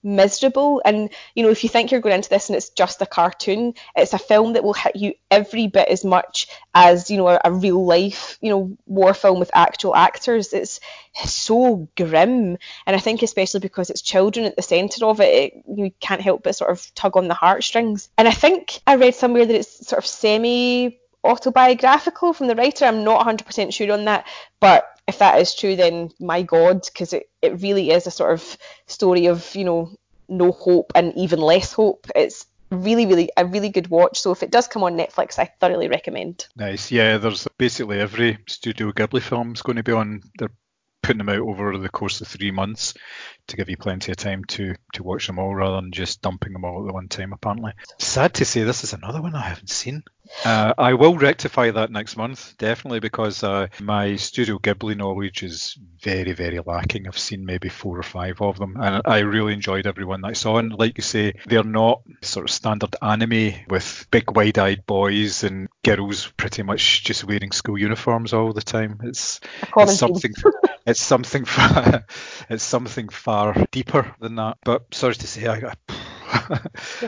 [0.04, 0.82] miserable.
[0.84, 3.74] And you know, if you think you're going into this and it's just a cartoon,
[3.96, 7.40] it's a film that will hit you every bit as much as you know a,
[7.44, 10.52] a real life, you know, war film with actual actors.
[10.52, 10.80] It's,
[11.24, 15.64] so grim, and I think especially because it's children at the centre of it, it,
[15.68, 18.08] you can't help but sort of tug on the heartstrings.
[18.18, 22.84] And I think I read somewhere that it's sort of semi autobiographical from the writer.
[22.84, 24.26] I'm not 100% sure on that,
[24.60, 28.32] but if that is true, then my God, because it, it really is a sort
[28.32, 28.56] of
[28.86, 29.90] story of, you know,
[30.28, 32.06] no hope and even less hope.
[32.14, 34.20] It's really, really a really good watch.
[34.20, 36.46] So if it does come on Netflix, I thoroughly recommend.
[36.56, 36.90] Nice.
[36.90, 40.22] Yeah, there's basically every Studio Ghibli film is going to be on.
[40.38, 40.50] They're
[41.02, 42.94] putting them out over the course of three months
[43.48, 46.52] to give you plenty of time to to watch them all rather than just dumping
[46.52, 49.42] them all at the one time apparently sad to say this is another one i
[49.42, 50.02] haven't seen
[50.44, 55.78] uh, I will rectify that next month, definitely, because uh, my Studio Ghibli knowledge is
[56.00, 57.06] very, very lacking.
[57.06, 60.28] I've seen maybe four or five of them, and I really enjoyed every one that
[60.28, 60.58] I saw.
[60.58, 65.68] And like you say, they're not sort of standard anime with big wide-eyed boys and
[65.84, 69.00] girls pretty much just wearing school uniforms all the time.
[69.04, 69.40] It's,
[69.76, 70.32] it's something.
[70.86, 71.44] it's something.
[72.50, 74.58] It's something far deeper than that.
[74.64, 75.74] But sorry to say, I.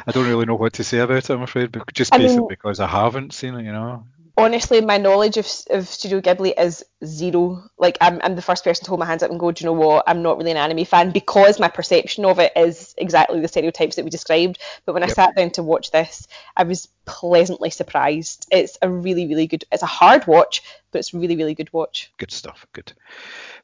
[0.06, 1.30] I don't really know what to say about it.
[1.30, 3.64] I'm afraid, but just basically mean, because I haven't seen it.
[3.64, 4.04] You know.
[4.38, 7.62] Honestly, my knowledge of, of Studio Ghibli is zero.
[7.78, 9.66] Like, I'm, I'm the first person to hold my hands up and go, do you
[9.66, 10.04] know what?
[10.06, 13.96] I'm not really an anime fan because my perception of it is exactly the stereotypes
[13.96, 14.58] that we described.
[14.84, 15.10] But when yep.
[15.10, 18.46] I sat down to watch this, I was pleasantly surprised.
[18.50, 19.64] It's a really, really good.
[19.72, 22.12] It's a hard watch, but it's really, really good watch.
[22.18, 22.66] Good stuff.
[22.74, 22.92] Good.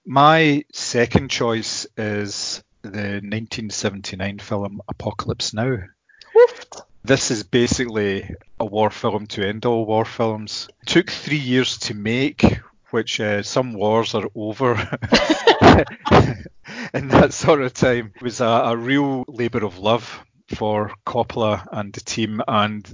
[0.05, 5.79] My second choice is the 1979 film Apocalypse Now.
[7.05, 10.69] This is basically a war film to end all war films.
[10.83, 12.61] It took three years to make,
[12.91, 14.73] which uh, some wars are over
[16.95, 18.13] in that sort of time.
[18.17, 22.87] It was a, a real labour of love for Coppola and the team, and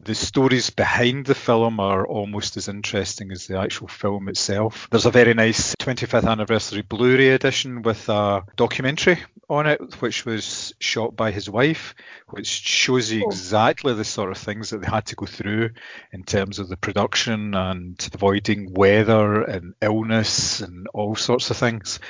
[0.00, 4.88] the stories behind the film are almost as interesting as the actual film itself.
[4.90, 9.18] There's a very nice 25th anniversary Blu ray edition with a documentary
[9.52, 11.94] on it, which was shot by his wife,
[12.30, 13.28] which shows you oh.
[13.28, 15.70] exactly the sort of things that they had to go through
[16.12, 22.00] in terms of the production and avoiding weather and illness and all sorts of things.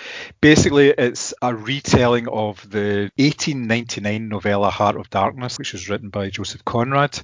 [0.40, 6.28] Basically, it's a retelling of the 1899 novella Heart of Darkness, which was written by
[6.28, 7.18] Joseph Conrad.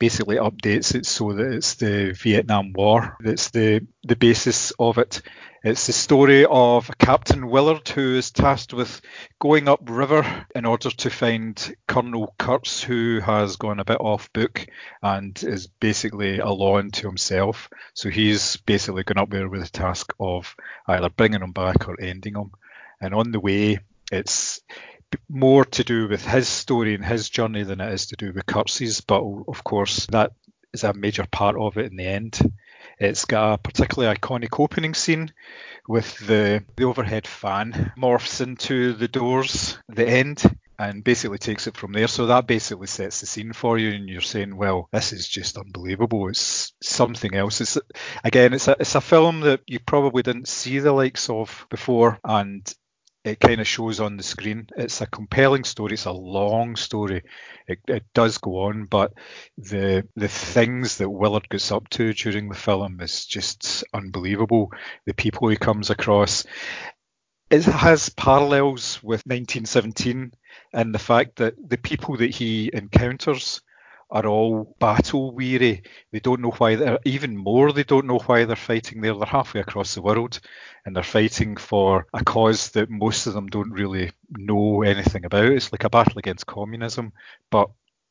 [0.00, 5.22] Basically, updates it so that it's the Vietnam War that's the the basis of it.
[5.62, 9.00] It's the story of Captain Willard who is tasked with
[9.38, 14.66] going upriver in order to find Colonel Kurtz, who has gone a bit off book
[15.00, 17.70] and is basically a law unto himself.
[17.94, 20.54] So he's basically gone up there with the task of
[20.88, 22.50] either bringing him back or ending him.
[23.00, 23.78] And on the way,
[24.12, 24.60] it's
[25.28, 28.46] more to do with his story and his journey than it is to do with
[28.46, 29.00] Kurtz's.
[29.00, 30.32] But of course, that
[30.72, 32.38] is a major part of it in the end.
[32.98, 35.32] It's got a particularly iconic opening scene
[35.88, 40.42] with the, the overhead fan morphs into the doors, the end,
[40.78, 42.08] and basically takes it from there.
[42.08, 45.58] So that basically sets the scene for you, and you're saying, "Well, this is just
[45.58, 46.28] unbelievable.
[46.28, 47.78] It's something else." It's
[48.24, 52.18] again, it's a it's a film that you probably didn't see the likes of before,
[52.24, 52.72] and
[53.24, 54.68] it kind of shows on the screen.
[54.76, 55.94] It's a compelling story.
[55.94, 57.22] It's a long story.
[57.66, 59.14] It, it does go on, but
[59.56, 64.70] the the things that Willard gets up to during the film is just unbelievable.
[65.06, 66.44] The people he comes across.
[67.50, 70.32] It has parallels with 1917
[70.72, 73.62] and the fact that the people that he encounters
[74.10, 75.82] are all battle weary.
[76.12, 77.72] They don't know why they're even more.
[77.72, 79.14] They don't know why they're fighting there.
[79.14, 80.40] They're halfway across the world,
[80.84, 85.46] and they're fighting for a cause that most of them don't really know anything about.
[85.46, 87.12] It's like a battle against communism,
[87.50, 87.70] but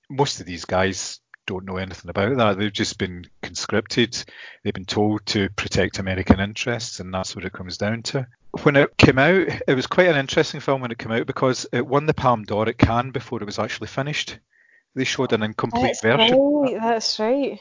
[0.09, 2.57] most of these guys don't know anything about that.
[2.57, 4.23] They've just been conscripted.
[4.63, 8.27] They've been told to protect American interests, and that's what it comes down to.
[8.63, 11.65] When it came out, it was quite an interesting film when it came out because
[11.71, 14.39] it won the Palme d'Or at Cannes before it was actually finished.
[14.95, 16.37] They showed an incomplete that's version.
[16.37, 17.59] Right, that's right.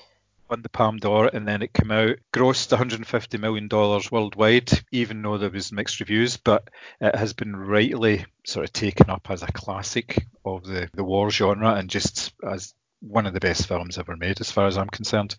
[0.50, 5.22] Won the Palme d'Or, and then it came out, grossed 150 million dollars worldwide, even
[5.22, 6.36] though there was mixed reviews.
[6.36, 6.68] But
[7.00, 11.30] it has been rightly sort of taken up as a classic of the the war
[11.30, 14.88] genre, and just as one of the best films ever made, as far as I'm
[14.88, 15.34] concerned.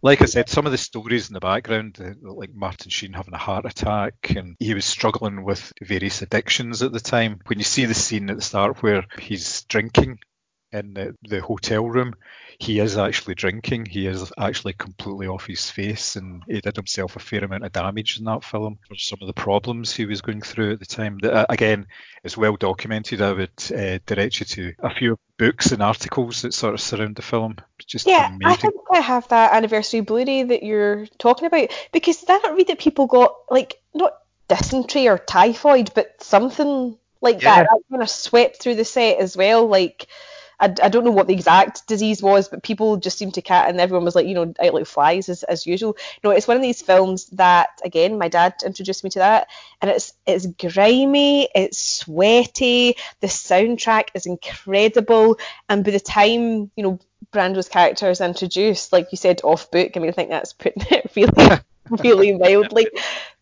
[0.00, 3.34] Like I said, some of the stories in the background, uh, like Martin Sheen having
[3.34, 7.40] a heart attack, and he was struggling with various addictions at the time.
[7.46, 10.20] When you see the scene at the start where he's drinking
[10.72, 12.14] in the, the hotel room,
[12.58, 13.86] he is actually drinking.
[13.86, 17.72] He is actually completely off his face, and he did himself a fair amount of
[17.72, 20.86] damage in that film for some of the problems he was going through at the
[20.86, 21.18] time.
[21.22, 21.86] That, uh, again,
[22.22, 23.22] is well documented.
[23.22, 27.16] I would uh, direct you to a few books and articles that sort of surround
[27.16, 27.56] the film.
[27.86, 28.46] Just yeah, amazing.
[28.46, 32.54] I think I have that anniversary Blu-ray that you're talking about because did I not
[32.54, 34.18] read that people got like not
[34.48, 37.62] dysentery or typhoid, but something like Yeah.
[37.62, 37.68] that.
[37.70, 39.66] That kind of swept through the set as well.
[39.66, 40.08] Like
[40.60, 43.68] I, I don't know what the exact disease was, but people just seemed to cat,
[43.68, 45.96] and everyone was like, you know, out like flies as, as usual.
[46.22, 49.48] No, it's one of these films that again, my dad introduced me to that,
[49.80, 55.38] and it's it's grimy, it's sweaty, the soundtrack is incredible,
[55.68, 57.00] and by the time you know
[57.32, 59.92] Brando's character is introduced, like you said, off book.
[59.94, 61.62] I mean, I think that's putting it really,
[62.00, 62.88] really mildly.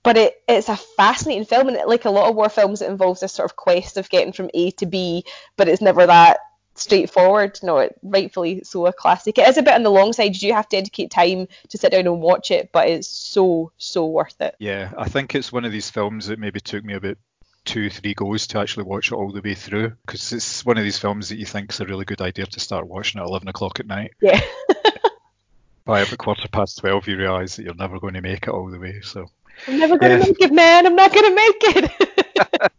[0.02, 2.90] But it, it's a fascinating film, and it, like a lot of war films, it
[2.90, 5.24] involves this sort of quest of getting from A to B,
[5.56, 6.38] but it's never that
[6.78, 7.58] straightforward.
[7.62, 9.38] No, it rightfully so a classic.
[9.38, 10.34] It is a bit on the long side.
[10.34, 13.72] You do have to dedicate time to sit down and watch it, but it's so
[13.78, 14.54] so worth it.
[14.58, 17.16] Yeah, I think it's one of these films that maybe took me about
[17.64, 20.84] two, three goes to actually watch it all the way through because it's one of
[20.84, 23.46] these films that you think is a really good idea to start watching at 11
[23.48, 24.12] o'clock at night.
[24.22, 24.40] Yeah.
[25.84, 28.70] By about quarter past 12, you realise that you're never going to make it all
[28.70, 29.00] the way.
[29.02, 29.26] So,
[29.66, 30.20] I'm never gonna Yeah.
[30.20, 30.86] make it, man.
[30.86, 32.72] I'm not gonna make it.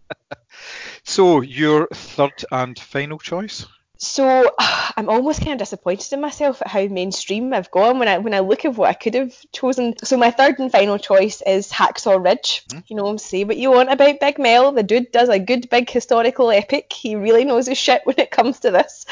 [1.03, 3.65] so your third and final choice?
[3.99, 4.55] So
[4.97, 8.33] I'm almost kind of disappointed in myself at how mainstream I've gone when I when
[8.33, 9.93] I look at what I could have chosen.
[10.03, 12.63] So my third and final choice is Hacksaw Ridge.
[12.71, 12.79] Hmm?
[12.87, 14.71] You know, say what you want about Big Mel.
[14.71, 16.91] The dude does a good big historical epic.
[16.91, 19.05] He really knows his shit when it comes to this.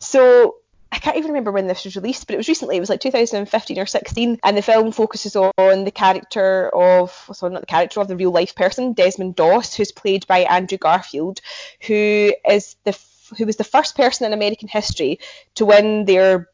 [0.00, 0.56] So
[0.90, 2.76] I can't even remember when this was released, but it was recently.
[2.76, 7.52] It was like 2015 or 16, and the film focuses on the character of, sorry,
[7.54, 11.40] not the character of the real life person, Desmond Doss, who's played by Andrew Garfield,
[11.86, 12.92] who is the
[13.36, 15.18] who was the first person in American history
[15.54, 16.48] to win their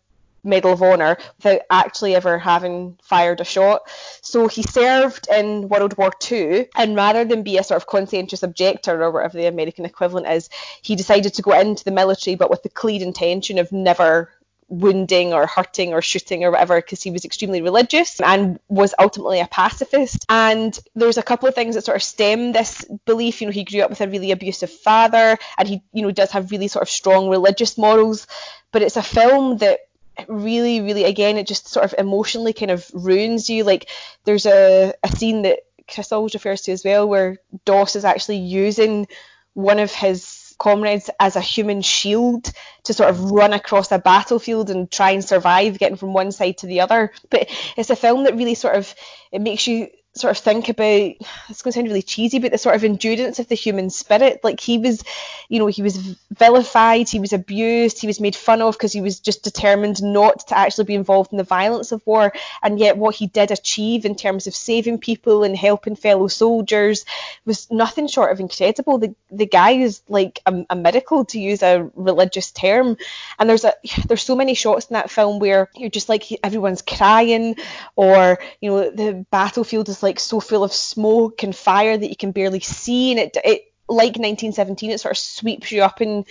[0.44, 3.82] Medal of Honor without actually ever having fired a shot.
[4.22, 8.42] So he served in World War II, and rather than be a sort of conscientious
[8.42, 10.48] objector or whatever the American equivalent is,
[10.82, 14.30] he decided to go into the military but with the clear intention of never
[14.68, 19.40] wounding or hurting or shooting or whatever because he was extremely religious and was ultimately
[19.40, 20.24] a pacifist.
[20.28, 23.40] And there's a couple of things that sort of stem this belief.
[23.40, 26.30] You know he grew up with a really abusive father and he you know does
[26.32, 28.26] have really sort of strong religious morals.
[28.70, 29.80] But it's a film that
[30.26, 33.64] really really again it just sort of emotionally kind of ruins you.
[33.64, 33.88] Like
[34.24, 35.60] there's a, a scene that
[35.90, 39.08] chris always refers to as well where doss is actually using
[39.54, 42.52] one of his comrades as a human shield
[42.84, 46.58] to sort of run across a battlefield and try and survive getting from one side
[46.58, 47.12] to the other.
[47.30, 48.94] But it's a film that really sort of
[49.30, 49.88] it makes you
[50.18, 51.14] sort of think about
[51.48, 54.40] it's going to sound really cheesy but the sort of endurance of the human spirit.
[54.42, 55.02] Like he was
[55.48, 55.96] you know he was
[56.30, 60.46] vilified he was abused he was made fun of because he was just determined not
[60.48, 62.32] to actually be involved in the violence of war.
[62.62, 67.04] And yet what he did achieve in terms of saving people and helping fellow soldiers
[67.44, 68.98] was nothing short of incredible.
[68.98, 72.96] The the guy is like a, a miracle to use a religious term.
[73.38, 73.74] And there's a
[74.06, 77.56] there's so many shots in that film where you're just like everyone's crying
[77.96, 82.16] or you know the battlefield is like so full of smoke and fire that you
[82.16, 86.24] can barely see and it it like 1917 it sort of sweeps you up in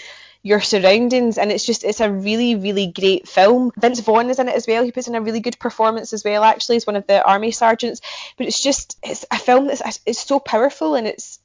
[0.43, 3.71] your surroundings and it's just it's a really really great film.
[3.78, 4.84] Vince vaughn is in it as well.
[4.84, 7.51] He puts in a really good performance as well actually as one of the army
[7.51, 8.01] sergeants.
[8.38, 11.39] But it's just it's a film that's it's so powerful and it's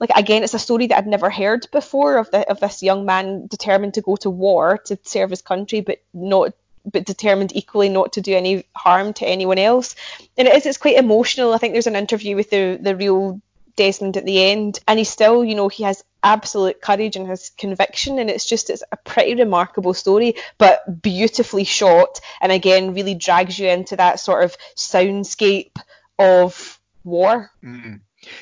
[0.00, 3.04] like again it's a story that I'd never heard before of the of this young
[3.04, 6.52] man determined to go to war to serve his country but not
[6.90, 9.94] but determined equally not to do any harm to anyone else.
[10.36, 11.54] And it is it's quite emotional.
[11.54, 13.40] I think there's an interview with the the real
[13.76, 17.50] Desmond at the end and he's still you know he has absolute courage and his
[17.50, 23.14] conviction and it's just it's a pretty remarkable story but beautifully shot and again really
[23.14, 25.76] drags you into that sort of soundscape
[26.18, 27.52] of war.
[27.62, 28.00] Mm.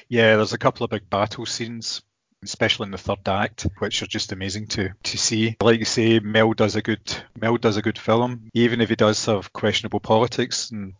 [0.08, 2.02] Yeah, there's a couple of big battle scenes,
[2.42, 5.56] especially in the third act, which are just amazing to to see.
[5.60, 7.00] Like you say, Mel does a good
[7.40, 10.70] Mel does a good film, even if he does have questionable politics.
[10.70, 10.94] And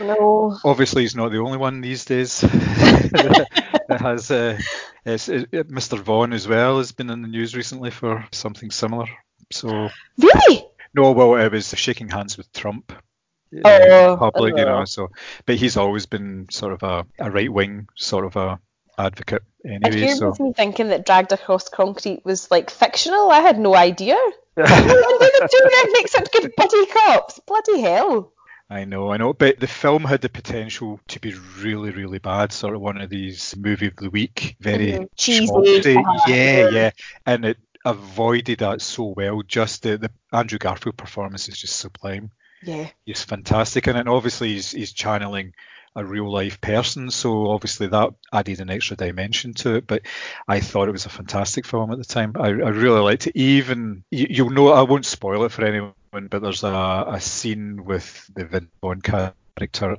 [0.00, 4.30] no obviously, he's not the only one these days that has.
[4.30, 4.58] Uh,
[5.04, 5.98] it, it- Mr.
[5.98, 9.06] Vaughn as well has been in the news recently for something similar.
[9.50, 9.88] So
[10.18, 10.64] really
[10.94, 12.92] no, well, it was shaking hands with Trump.
[12.92, 14.80] uh, Oh, in you know.
[14.80, 14.84] oh.
[14.84, 15.08] So,
[15.46, 18.58] but he's always been sort of a, a right wing sort of a
[18.98, 20.06] advocate And anyway.
[20.06, 23.30] here So me thinking that Dragged Across Concrete was like fictional.
[23.30, 24.16] I had no idea.
[24.56, 27.38] the two of them make such good buddy cops.
[27.46, 28.32] Bloody hell.
[28.70, 32.52] I know, I know, but the film had the potential to be really, really bad.
[32.52, 35.08] Sort of one of these movie of the week, very Mhm.
[35.16, 35.96] Cheesy.
[35.96, 36.24] Uh-huh.
[36.26, 36.90] Yeah, yeah,
[37.24, 39.40] and it avoided that so well.
[39.46, 42.30] Just the, the Andrew Garfield performance is just sublime.
[42.62, 42.88] Yeah.
[43.06, 45.54] He's fantastic, and then obviously he's he's channeling
[45.96, 49.86] a real life person, so obviously that added an extra dimension to it.
[49.86, 50.02] But
[50.46, 52.32] I thought it was a fantastic film at the time.
[52.36, 53.36] I, I really liked it.
[53.36, 55.92] Even you, you'll know I won't spoil it for anyone,
[56.30, 59.34] but there's a, a scene with the Vince Vaughn character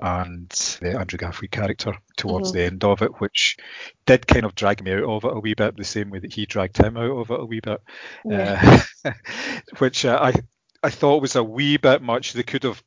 [0.02, 0.50] and
[0.82, 2.54] the Andrew Garfield character towards Mhm.
[2.54, 3.58] the end of it, which
[4.06, 6.34] did kind of drag me out of it a wee bit, the same way that
[6.34, 7.82] he dragged him out of it a wee bit
[8.24, 8.84] Yeah.
[9.04, 9.12] uh,
[9.80, 10.34] which uh, I
[10.82, 12.32] I thought was a wee bit much.
[12.32, 12.82] They could have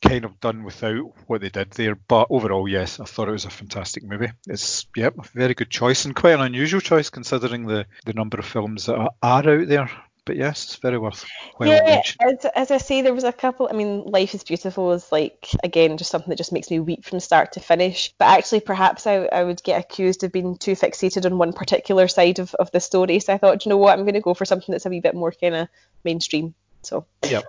[0.00, 3.44] kind of done without what they did there, but overall, yes, I thought it was
[3.44, 4.30] a fantastic movie.
[4.46, 8.38] It's yep, a very good choice and quite an unusual choice considering the the number
[8.38, 9.90] of films that are, are out there.
[10.24, 11.24] But yes, it's very worth
[11.58, 13.66] well yeah, as, as I say, there was a couple.
[13.70, 17.06] I mean, Life is Beautiful is like again just something that just makes me weep
[17.06, 18.12] from start to finish.
[18.18, 22.08] But actually, perhaps I, I would get accused of being too fixated on one particular
[22.08, 23.20] side of, of the story.
[23.20, 24.90] So I thought, "Do you know what, I'm going to go for something that's a
[24.90, 25.68] wee bit more kind of
[26.04, 26.54] mainstream.
[26.82, 27.44] So Yep.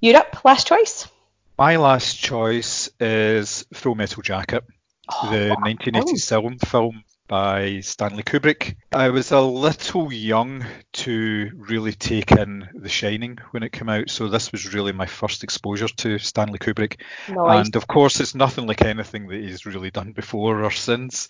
[0.00, 1.06] Europe, last choice.
[1.58, 4.62] My last choice is Full Metal Jacket,
[5.08, 8.76] Oh, the 1987 film by Stanley Kubrick.
[8.92, 14.10] I was a little young to really take in The Shining when it came out,
[14.10, 17.00] so this was really my first exposure to Stanley Kubrick.
[17.28, 17.66] Nice.
[17.66, 21.28] And of course, it's nothing like anything that he's really done before or since.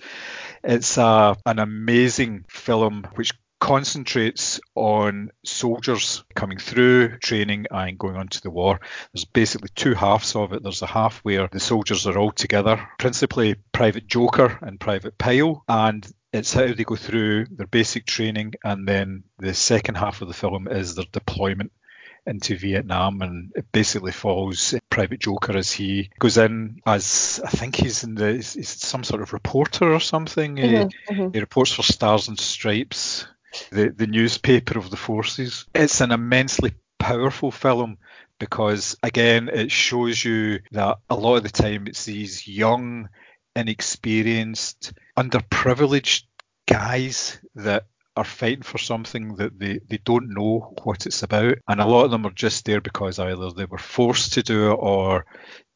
[0.65, 8.29] It's a, an amazing film which concentrates on soldiers coming through training and going on
[8.29, 8.81] to the war.
[9.13, 10.63] There's basically two halves of it.
[10.63, 15.65] There's a half where the soldiers are all together, principally Private Joker and Private Pyle,
[15.69, 20.29] and it's how they go through their basic training, and then the second half of
[20.29, 21.73] the film is their deployment
[22.27, 27.77] into Vietnam, and it basically follows Private Joker as he goes in as I think
[27.77, 30.57] he's in the he's, some sort of reporter or something.
[30.57, 31.35] He- Mhm, mhm.
[31.35, 33.27] he reports for Stars and Stripes,
[33.71, 35.67] the, the newspaper of the forces.
[35.75, 37.99] It's an immensely powerful film
[38.39, 43.09] because, again, it shows you that a lot of the time it's these young,
[43.55, 46.25] inexperienced, underprivileged
[46.67, 47.87] guys that
[48.17, 51.59] are fighting for something that they, they don't know what it's about.
[51.69, 54.73] And a lot of them are just there because either they were forced to do
[54.73, 55.27] it or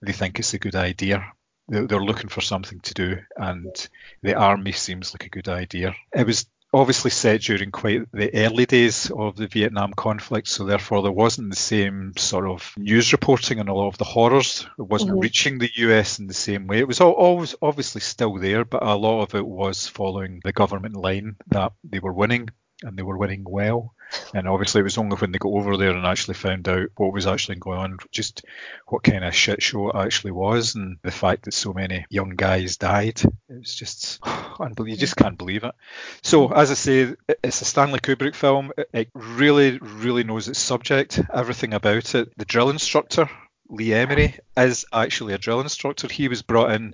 [0.02, 1.32] they think it's a good idea.
[1.68, 3.88] They're looking for something to do, and
[4.22, 5.94] the army seems like a good idea.
[6.12, 11.02] It was obviously set during quite the early days of the Vietnam conflict, so therefore
[11.02, 14.66] there wasn't the same sort of news reporting on a lot of the horrors.
[14.78, 15.22] It wasn't Mhm.
[15.22, 16.78] reaching the US in the same way.
[16.78, 20.52] It was al- always obviously still there, but a lot of it was following the
[20.52, 22.50] government line that they were winning
[22.82, 23.94] and they were winning well.
[24.34, 27.12] And obviously, it was only when they got over there and actually found out what
[27.12, 28.44] was actually going on, just
[28.88, 32.30] what kind of shit show it actually was, and the fact that so many young
[32.30, 33.20] guys died.
[33.48, 34.88] It was just unbelievable.
[34.88, 35.74] You just can't believe it.
[36.22, 37.14] So, as I say,
[37.44, 38.72] it's a Stanley Kubrick film.
[38.76, 42.32] It- It really, really knows its subject, everything about it.
[42.36, 43.30] The drill instructor,
[43.70, 46.08] Lee Ermey, is actually a drill instructor.
[46.08, 46.92] He was brought in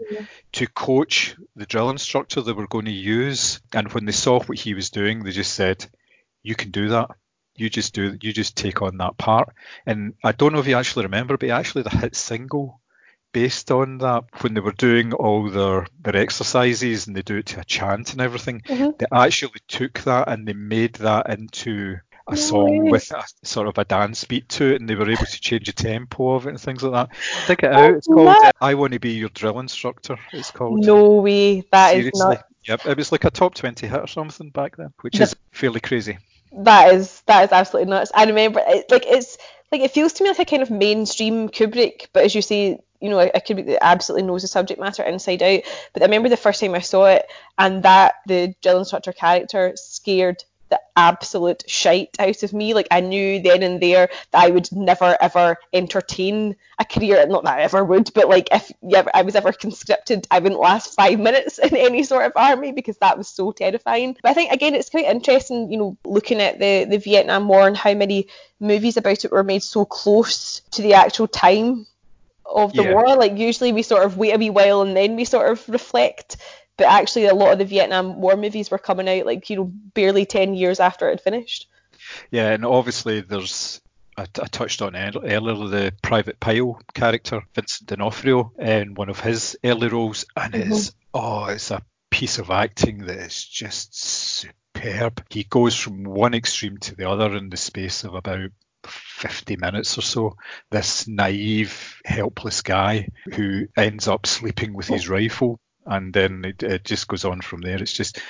[0.52, 3.60] to coach the drill instructor they were going to use.
[3.72, 5.86] And when they saw what he was doing, they just said,
[6.42, 7.10] "You can do that.
[7.56, 8.16] You just do.
[8.20, 9.54] You just take on that part."
[9.86, 12.80] And I don't know if you actually remember, but actually the hit single
[13.32, 17.46] based on that when they were doing all their their exercises and they do it
[17.46, 18.62] to a chant and everything.
[18.62, 18.98] Mhm.
[18.98, 21.98] They actually took that and they made that into
[22.28, 22.90] a No song way.
[22.90, 25.66] with a sort of a dance beat to it, and they were able to change
[25.66, 27.16] the tempo of it and things like that.
[27.46, 27.90] Dig it out.
[27.94, 30.84] It's called uh, "I Want to Be Your Drill Instructor." It's called.
[30.84, 31.60] No way.
[31.72, 32.20] That is Seriously.
[32.36, 32.44] not.
[32.64, 35.78] Yep, it was like a top 20 hit or something back then, which is fairly
[35.80, 36.18] crazy.
[36.52, 38.10] That is that is absolutely nuts.
[38.14, 39.38] I remember it, like it's
[39.70, 42.80] like it feels to me like a kind of mainstream Kubrick, but as you say,
[43.00, 45.60] you know, a, a Kubrick that absolutely knows the subject matter inside out.
[45.92, 49.72] But I remember the first time I saw it, and that the drill instructor character
[49.76, 52.74] scared the absolute shite out of me.
[52.74, 57.26] Like I knew then and there that I would never ever entertain a career.
[57.26, 60.60] Not that I ever would, but like if ever, I was ever conscripted, I wouldn't
[60.60, 64.16] last five minutes in any sort of army because that was so terrifying.
[64.22, 67.66] But I think again, it's quite interesting, you know, looking at the the Vietnam War
[67.66, 68.28] and how many
[68.60, 71.86] movies about it were made so close to the actual time
[72.44, 72.92] of the Yeah.
[72.92, 73.16] war.
[73.16, 76.36] Like usually we sort of wait a wee while and then we sort of reflect.
[76.76, 79.64] But actually, a lot of the Vietnam War movies were coming out like you know
[79.94, 81.68] barely ten years after it had finished.
[82.30, 83.80] Yeah, and obviously there's.
[84.18, 89.58] I, I touched on earlier the Private Pyle character, Vincent D'Onofrio, in one of his
[89.62, 90.72] early roles, and mm-hmm.
[90.72, 95.22] it's oh, it's a piece of acting that is just superb.
[95.28, 98.50] He goes from one extreme to the other in the space of about
[98.86, 100.36] 50 minutes or so.
[100.70, 105.12] This naive, helpless guy who ends up sleeping with his oh.
[105.12, 107.80] rifle, and then it, it just goes on from there.
[107.80, 108.20] It's just,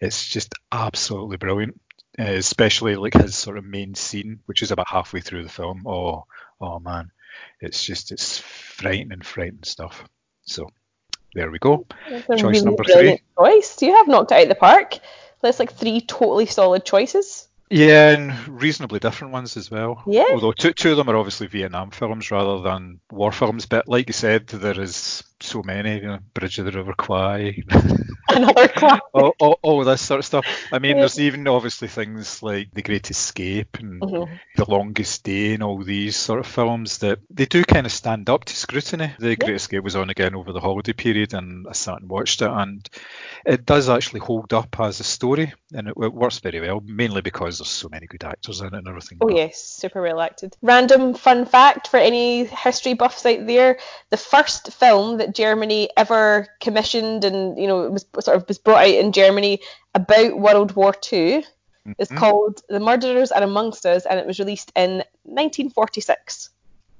[0.00, 1.80] it's just absolutely brilliant.
[2.18, 5.86] Uh, especially like his sort of main scene, which is about halfway through the film.
[5.86, 6.26] Oh,
[6.60, 7.10] oh man,
[7.58, 10.04] it's just it's frightening, frightening stuff.
[10.44, 10.68] So
[11.34, 11.86] there we go.
[12.10, 13.22] Choice really number three.
[13.38, 13.80] Choice.
[13.80, 14.98] You have knocked it out of the park.
[15.40, 17.48] That's like three totally solid choices.
[17.70, 20.02] Yeah, and reasonably different ones as well.
[20.06, 20.26] Yeah.
[20.32, 23.64] Although two, two of them are obviously Vietnam films rather than war films.
[23.64, 25.96] But like you said, there is so many.
[25.96, 27.62] You know, Bridge of the River Kwai.
[28.28, 29.02] Another classic.
[29.12, 30.46] all, all, all this sort of stuff.
[30.72, 34.38] I mean, there's even obviously things like The Great Escape and Mhm.
[34.56, 38.30] The Longest Day and all these sort of films that they do kind of stand
[38.30, 39.12] up to scrutiny.
[39.18, 42.40] The Great Escape was on again over the holiday period and I sat and watched
[42.42, 42.88] it and
[43.44, 47.20] it does actually hold up as a story and it, it works very well, mainly
[47.20, 49.18] because there's so many good actors in it and everything.
[49.20, 50.56] Oh yes, super well acted.
[50.62, 53.78] Random fun fact for any history buffs out there:
[54.10, 58.82] the first film that Germany ever commissioned and you know was sort of was brought
[58.82, 59.60] out in Germany
[59.94, 61.44] about World War II
[61.98, 62.18] It's mm-hmm.
[62.18, 66.50] called The Murderers Are Amongst Us, and it was released in 1946.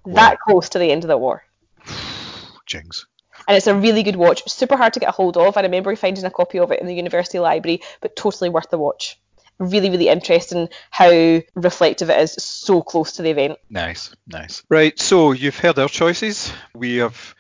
[0.07, 1.45] That close to the end of the war.
[2.67, 3.07] Jings.
[3.47, 4.49] And it's a really good watch.
[4.49, 5.57] Super hard to get a hold of.
[5.57, 8.79] I remember finding a copy of it in the university library, but totally worth the
[8.79, 9.19] watch.
[9.59, 13.59] Really, really interesting how reflective it is so close to the event.
[13.71, 14.63] Nice, nice.
[14.69, 16.53] Right, so you've heard our choices.
[16.75, 17.35] We have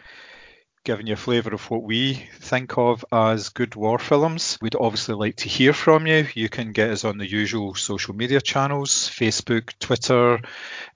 [0.84, 4.58] given you a flavour of what we think of as good war films.
[4.60, 6.26] We'd obviously like to hear from you.
[6.34, 10.40] You can get us on the usual social media channels Facebook, Twitter,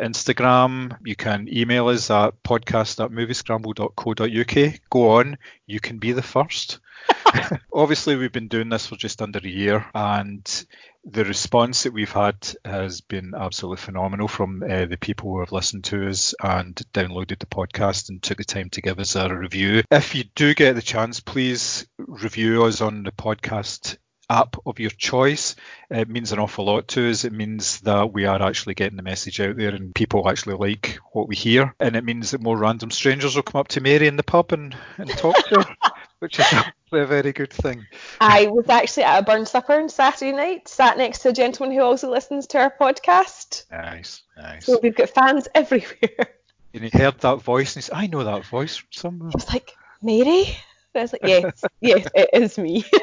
[0.00, 0.96] Instagram.
[1.04, 4.80] You can email us at podcast at.
[4.90, 6.80] Go on, you can be the first.
[7.72, 10.66] Obviously, we've been doing this for just under a year, and
[11.04, 15.52] the response that we've had has been absolutely phenomenal from uh, the people who have
[15.52, 19.34] listened to us and downloaded the podcast and took the time to give us a
[19.34, 19.82] review.
[19.90, 23.98] If you do get the chance, please review us on the podcast
[24.28, 25.54] app of your choice.
[25.90, 27.24] It means an awful lot to us.
[27.24, 30.98] It means that we are actually getting the message out there and people actually like
[31.12, 31.74] what we hear.
[31.78, 34.52] And it means that more random strangers will come up to Mary in the pub
[34.52, 35.76] and, and talk to her,
[36.26, 37.86] which is actually a very good thing.
[38.20, 41.76] I was actually at a Burns supper on Saturday night, sat next to a gentleman
[41.76, 43.62] who also listens to our podcast.
[43.70, 44.66] Nice, nice.
[44.66, 46.26] So we've got fans everywhere.
[46.74, 49.30] And he heard that voice and he said, I know that voice from somewhere.
[49.30, 49.70] He was like,
[50.02, 50.46] Mary?
[50.94, 52.84] And I was like, yes, yes, it is me.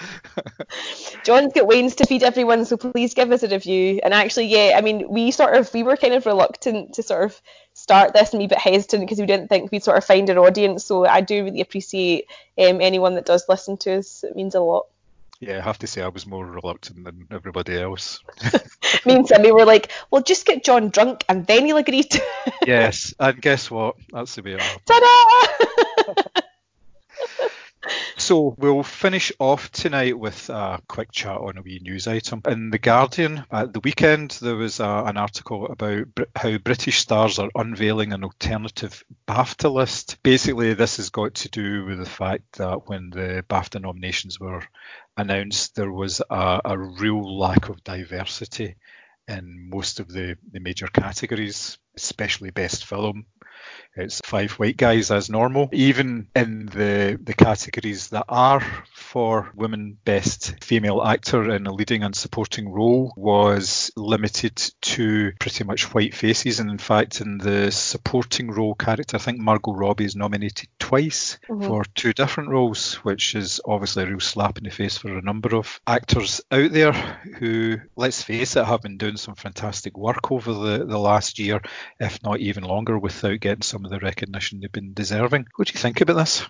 [1.24, 4.00] John's got wains to feed everyone, so please give us a review.
[4.02, 7.24] And actually, yeah, I mean, we sort of we were kind of reluctant to sort
[7.24, 7.40] of
[7.74, 10.28] start this and be a bit hesitant because we didn't think we'd sort of find
[10.28, 10.84] an audience.
[10.84, 12.26] So I do really appreciate
[12.58, 14.24] um, anyone that does listen to us.
[14.24, 14.86] It means a lot.
[15.40, 18.20] Yeah, I have to say I was more reluctant than everybody else.
[19.06, 22.22] Me and Timmy were like, well, just get John drunk and then he'll agree to.
[22.66, 23.96] yes, and guess what?
[24.12, 24.82] That's the way it happened.
[24.86, 26.40] Ta-da!
[28.16, 32.42] So we'll finish off tonight with a quick chat on a wee news item.
[32.46, 36.06] In The Guardian, at the weekend, there was a, an article about
[36.36, 40.18] how British stars are unveiling an alternative BAFTA list.
[40.22, 44.62] Basically, this has got to do with the fact that when the BAFTA nominations were
[45.16, 48.76] announced, there was a, a real lack of diversity
[49.28, 53.26] in most of the, the major categories, especially best film.
[53.96, 55.68] It's five white guys as normal.
[55.72, 58.62] Even in the the categories that are
[58.94, 65.64] for women, best female actor in a leading and supporting role was limited to pretty
[65.64, 66.60] much white faces.
[66.60, 71.38] And in fact, in the supporting role character, I think Margot Robbie is nominated twice
[71.48, 71.66] mm-hmm.
[71.66, 75.22] for two different roles, which is obviously a real slap in the face for a
[75.22, 76.92] number of actors out there
[77.38, 81.60] who, let's face it, have been doing some fantastic work over the, the last year,
[81.98, 85.46] if not even longer, without getting some of the recognition they've been deserving.
[85.56, 86.44] What do you think about this?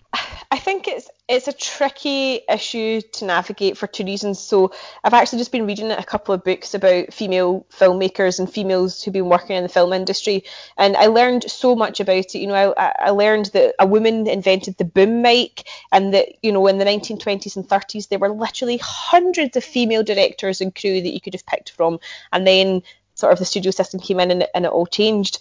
[0.52, 4.40] I think it's it's a tricky issue to navigate for two reasons.
[4.40, 4.72] So
[5.04, 9.14] I've actually just been reading a couple of books about female filmmakers and females who've
[9.14, 10.44] been working in the film industry,
[10.76, 12.34] and I learned so much about it.
[12.34, 16.50] You know, I, I learned that a woman invented the boom mic, and that you
[16.50, 21.00] know in the 1920s and 30s there were literally hundreds of female directors and crew
[21.00, 22.00] that you could have picked from,
[22.32, 22.82] and then
[23.14, 25.38] sort of the studio system came in and, and it all changed.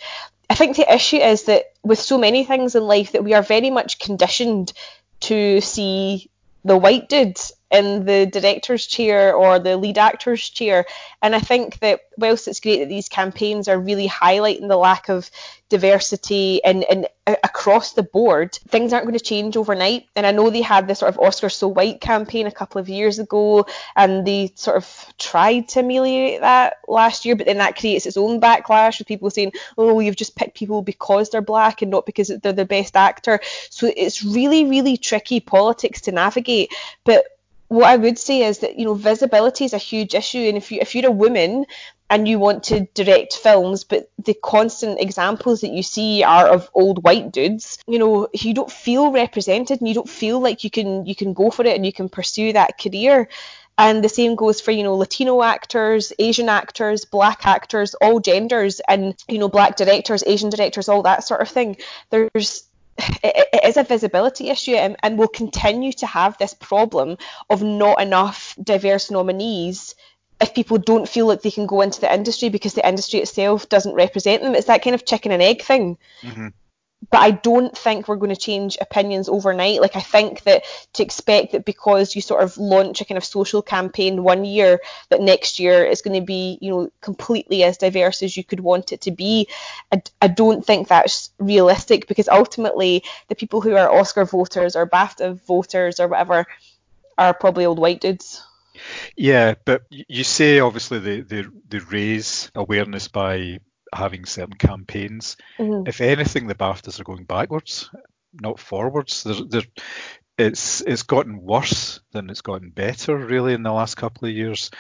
[0.50, 3.43] I think the issue is that with so many things in life that we are
[3.43, 4.74] very much conditioned
[5.22, 6.30] to see
[6.64, 7.38] the white dude
[7.72, 10.86] in the director's chair or the lead actor's chair.
[11.22, 15.09] And I think that whilst it's great that these campaigns are really highlighting the lack
[15.09, 15.30] of
[15.70, 20.07] diversity and, and across the board, things aren't going to change overnight.
[20.15, 22.89] And I know they had this sort of Oscar So White campaign a couple of
[22.89, 27.78] years ago, and they sort of tried to ameliorate that last year, but then that
[27.78, 31.84] creates its own backlash with people saying, oh, you've just picked people because they're black
[31.84, 33.39] and not because they're the best actor.
[33.70, 36.74] So it's really, really tricky politics to navigate.
[37.03, 37.26] But
[37.70, 40.72] what I would say is that you know visibility is a huge issue, and if
[40.72, 41.65] you if you're a woman
[42.09, 46.70] and you want to direct films, but the constant examples that you see are of
[46.74, 50.72] old white dudes, you know, you don't feel represented and you don't feel like you
[50.72, 53.30] can you can go for it and you can pursue that career.
[53.78, 58.82] And the same goes for, you know, Latino actors, Asian actors, black actors, all genders,
[58.89, 61.78] and, you know, black directors, Asian directors, all that sort of thing.
[62.09, 62.63] There's
[63.24, 67.18] it, it is a visibility issue and, and we'll continue to have this problem
[67.50, 69.95] of not enough diverse nominees
[70.41, 73.68] if people don't feel like they can go into the industry because the industry itself
[73.68, 74.56] doesn't represent them.
[74.56, 75.97] It's that kind of chicken and egg thing.
[76.22, 76.47] Mm-hmm
[77.12, 79.82] but I don't think we're going to change opinions overnight.
[79.82, 83.24] Like I think that to expect that because you sort of launch a kind of
[83.24, 84.80] social campaign one year,
[85.10, 88.60] that next year is going to be, you know, completely as diverse as you could
[88.60, 89.47] want it to be.
[89.91, 94.86] I, I don't think that's realistic because ultimately the people who are Oscar voters or
[94.86, 96.45] BAFTA voters or whatever
[97.18, 98.43] are probably old white dudes.
[99.16, 103.60] Yeah, but you say obviously they, they, they raise awareness by
[103.94, 105.38] having certain campaigns.
[105.58, 105.88] Mm-hmm.
[105.88, 107.90] If anything, the BAFTAs are going backwards,
[108.34, 109.24] not forwards.
[109.24, 109.62] They're, they're,
[110.38, 114.72] it's it's gotten worse than it's gotten better really in the last couple of years,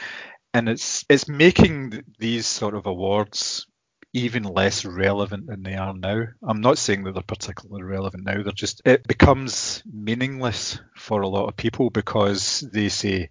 [0.53, 3.67] and it's it's making these sort of awards
[4.13, 6.23] even less relevant than they are now.
[6.41, 8.41] I'm not saying that they're particularly relevant now.
[8.41, 13.29] They're just it becomes meaningless for a lot of people because they say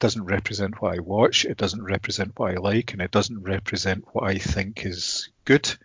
[0.00, 4.04] doesn't represent what I watch, it doesn't represent what I like, and it doesn't represent
[4.12, 5.76] what I think is good.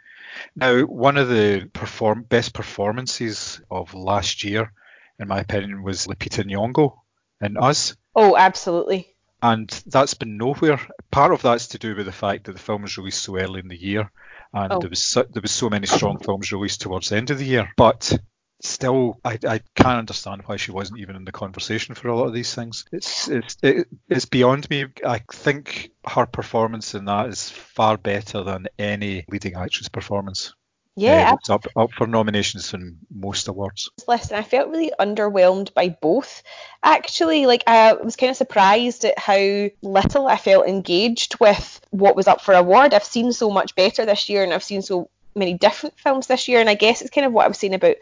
[0.56, 4.72] Now, one of the perform- best performances of last year,
[5.20, 7.00] in my opinion, was Lupita Nyong'o
[7.42, 7.96] in Us.
[8.16, 9.16] Oh, absolutely.
[9.42, 10.80] And that's been nowhere.
[11.12, 13.60] Part of that's to do with the fact that the film was released so early
[13.60, 14.10] in the year,
[14.54, 14.80] and oh.
[14.80, 17.46] there was so, there was so many strong films released towards the end of the
[17.46, 17.70] year.
[17.76, 18.18] But
[18.64, 22.28] still, I, I can't understand why she wasn't even in the conversation for a lot
[22.28, 22.86] of these things.
[22.92, 24.86] It's it's it, it's beyond me.
[25.06, 30.54] I think her performance in that is far better than any leading actress performance.
[30.96, 33.90] Yeah, uh, it's up up for nominations in most awards.
[34.08, 36.44] Listen, I felt really underwhelmed by both.
[36.84, 42.16] Actually, like I was kind of surprised at how little I felt engaged with what
[42.16, 42.94] was up for award.
[42.94, 46.48] I've seen so much better this year, and I've seen so many different films this
[46.48, 47.96] year, and I guess it's kind of what I was saying about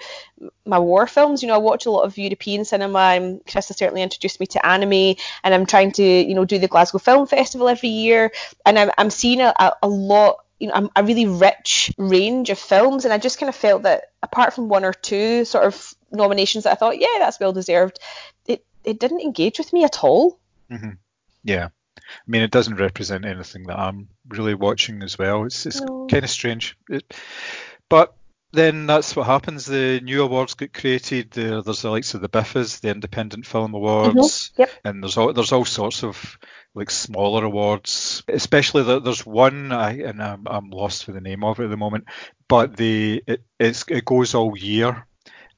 [0.66, 1.42] my war films.
[1.42, 4.48] You know, I watch a lot of European cinema, and Chris has certainly introduced me
[4.48, 8.32] to anime, and I'm trying to, you know, do the Glasgow Film Festival every year,
[8.66, 13.04] and I'm, I'm seeing a, a lot you know, a really rich range of films,
[13.04, 16.66] and I just kind of felt that apart from one or two sort of nominations
[16.66, 18.00] that I thought, yeah, that's well deserved,
[18.46, 20.40] it it didn't engage with me at all.
[20.70, 20.92] Mm-hmm.
[21.44, 21.70] Yeah,
[22.28, 25.46] I mean, it doesn't represent anything that I'm really watching as well.
[25.46, 26.08] It's, it's no.
[26.10, 26.78] kind of strange.
[26.90, 27.14] It,
[27.90, 28.16] but
[28.54, 29.66] then that's what happens.
[29.66, 31.32] The new awards get created.
[31.32, 34.62] there's the likes of the BIFAs, the Independent Film Awards, mm-hmm.
[34.62, 34.72] yep.
[34.84, 36.38] and there's all there's all sorts of
[36.74, 38.24] like smaller awards.
[38.28, 41.70] Especially that there's one, I, and I'm, I'm lost for the name of it at
[41.70, 42.06] the moment,
[42.48, 43.44] but the it
[43.88, 45.06] it goes all year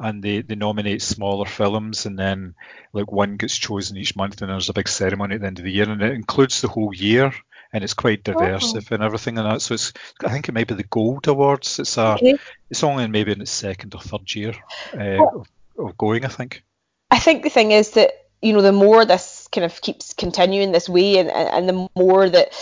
[0.04, 2.56] and they, they nominate smaller films and then
[2.92, 5.66] like one gets chosen each month and there's a big ceremony at the end of
[5.66, 7.34] the year and it includes the whole year
[7.72, 8.82] and it's quite diverse oh.
[8.92, 9.94] and everything and that so it's
[10.24, 12.38] I think it might be the gold awards it's a okay.
[12.70, 14.54] it's only maybe in its second or third year
[14.94, 15.48] uh, well,
[15.78, 16.64] of, of going I think
[17.10, 20.72] I think the thing is that you know the more this kind of keeps continuing
[20.72, 22.54] this way and, and the more that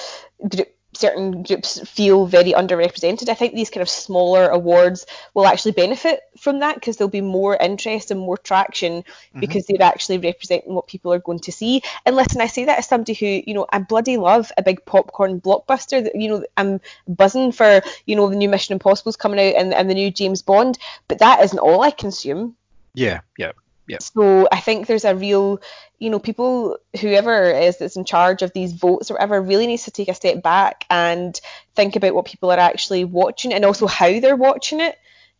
[1.02, 3.28] certain groups feel very underrepresented.
[3.28, 7.22] I think these kind of smaller awards will actually benefit from that because there'll be
[7.22, 9.40] more interest and more traction mm-hmm.
[9.40, 11.82] because they're actually representing what people are going to see.
[12.06, 14.86] And listen, I say that as somebody who, you know, I bloody love a big
[14.86, 16.04] popcorn blockbuster.
[16.04, 19.74] That you know, I'm buzzing for, you know, the new Mission Impossible's coming out and,
[19.74, 20.78] and the new James Bond,
[21.08, 22.56] but that isn't all I consume.
[22.94, 23.52] Yeah, yeah.
[23.92, 23.98] Yeah.
[24.00, 25.60] So I think there's a real,
[26.00, 29.84] you know, people, whoever is that's in charge of these votes or whatever, really needs
[29.84, 31.38] to take a step back and
[31.76, 34.98] think about what people are actually watching and also how they're watching it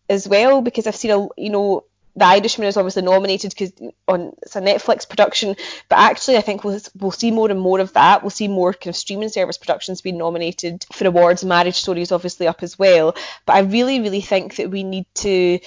[0.10, 0.62] as well.
[0.62, 3.72] Because I've seen a, you know, the Irishman is obviously nominated because
[4.06, 5.56] on it's a Netflix production,
[5.88, 8.22] but actually I think we'll, we'll see more and more of that.
[8.22, 11.46] We'll see more kind of streaming service productions being nominated for awards.
[11.46, 15.06] Marriage Story is obviously up as well, but I really, really think that we need
[15.16, 15.60] to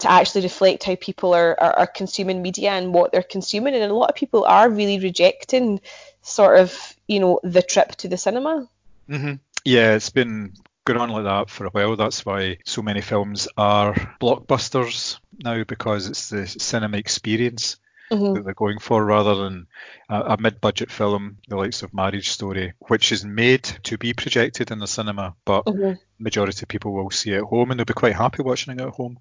[0.00, 3.74] to actually reflect how people are, are, are consuming media and what they're consuming.
[3.74, 5.80] And a lot of people are really rejecting
[6.22, 8.68] sort of, you know, the trip to the cinema.
[9.08, 9.34] Mm-hmm.
[9.64, 11.96] Yeah, it's been going on like that for a while.
[11.96, 17.76] That's why so many films are blockbusters now because it's the cinema experience
[18.10, 18.34] mm-hmm.
[18.34, 19.66] that they're going for rather than
[20.08, 24.70] a, a mid-budget film, the likes of Marriage Story, which is made to be projected
[24.70, 26.00] in the cinema, but mm-hmm.
[26.18, 28.80] majority of people will see it at home and they'll be quite happy watching it
[28.80, 29.18] at home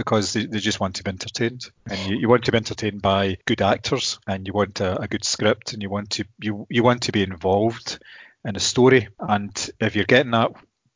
[0.00, 1.70] because they, they just want to be entertained.
[1.86, 5.08] And you, you want to be entertained by good actors and you want a, a
[5.08, 7.98] good script and you want to you, you want to be involved
[8.44, 9.08] in a story.
[9.18, 10.52] And if you're getting that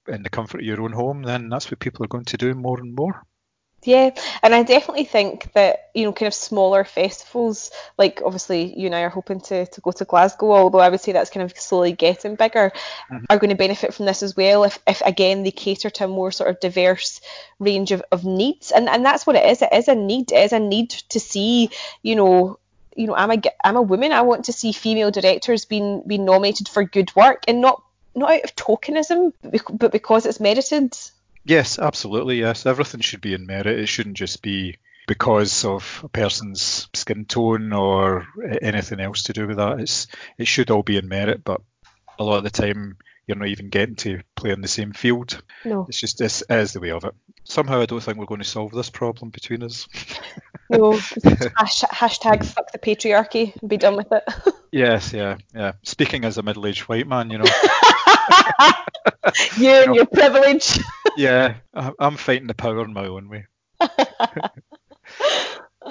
[0.09, 2.55] in the comfort of your own home then that's what people are going to do
[2.55, 3.23] more and more
[3.87, 4.11] yeah,
[4.43, 8.95] and I definitely think that, you know, kind of smaller festivals, like obviously you and
[8.95, 11.59] I are hoping to, to go to Glasgow, although I would say that's kind of
[11.59, 12.73] slowly getting bigger,
[13.11, 13.25] mm-hmm.
[13.31, 16.09] are going to benefit from this as well if, if again they cater to a
[16.09, 17.21] more sort of diverse
[17.59, 18.71] range of, of needs.
[18.71, 19.63] And and that's what it is.
[19.63, 20.33] It is a need.
[20.33, 21.71] It is a need to see,
[22.03, 22.59] you know,
[22.97, 24.13] you know, I'm a I'm a woman.
[24.13, 27.83] I want to see female directors being being nominated for good work and not
[28.15, 29.33] not out of tokenism,
[29.73, 30.97] but because it's merited.
[31.45, 32.41] Yes, absolutely.
[32.41, 33.79] Yes, everything should be in merit.
[33.79, 34.77] It shouldn't just be
[35.07, 38.27] because of a person's skin tone or
[38.63, 39.81] anything else to do with that.
[39.81, 40.07] It's
[40.39, 41.61] it should all be in merit, but
[42.19, 45.43] a lot of the time you're not even getting to play in the same field.
[45.65, 45.87] No.
[45.89, 47.15] It's just this is the way of it.
[47.45, 49.89] Somehow I don't think we're going to solve this problem between us.
[50.71, 50.93] no.
[51.57, 54.25] Hash, hashtag fuck the patriarchy and be done with it.
[54.73, 55.73] yes, yeah, yeah.
[55.83, 57.45] Speaking as a middle aged white man, you know.
[59.59, 60.79] you and your privilege.
[61.17, 63.47] yeah, I'm fighting the power in my own way.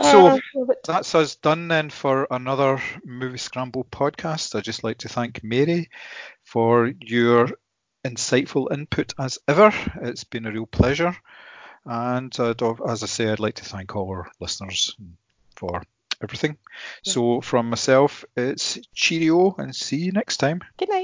[0.01, 0.39] so uh,
[0.83, 4.55] that's us done then for another Movie Scramble podcast.
[4.55, 5.89] I'd just like to thank Mary
[6.43, 7.49] for your
[8.05, 9.73] insightful input as ever.
[10.01, 11.15] It's been a real pleasure.
[11.85, 12.53] And uh,
[12.87, 14.95] as I say, I'd like to thank all our listeners
[15.55, 15.81] for
[16.21, 16.57] everything.
[17.03, 17.13] Yeah.
[17.13, 20.61] So from myself, it's cheerio and see you next time.
[20.77, 21.01] Good night.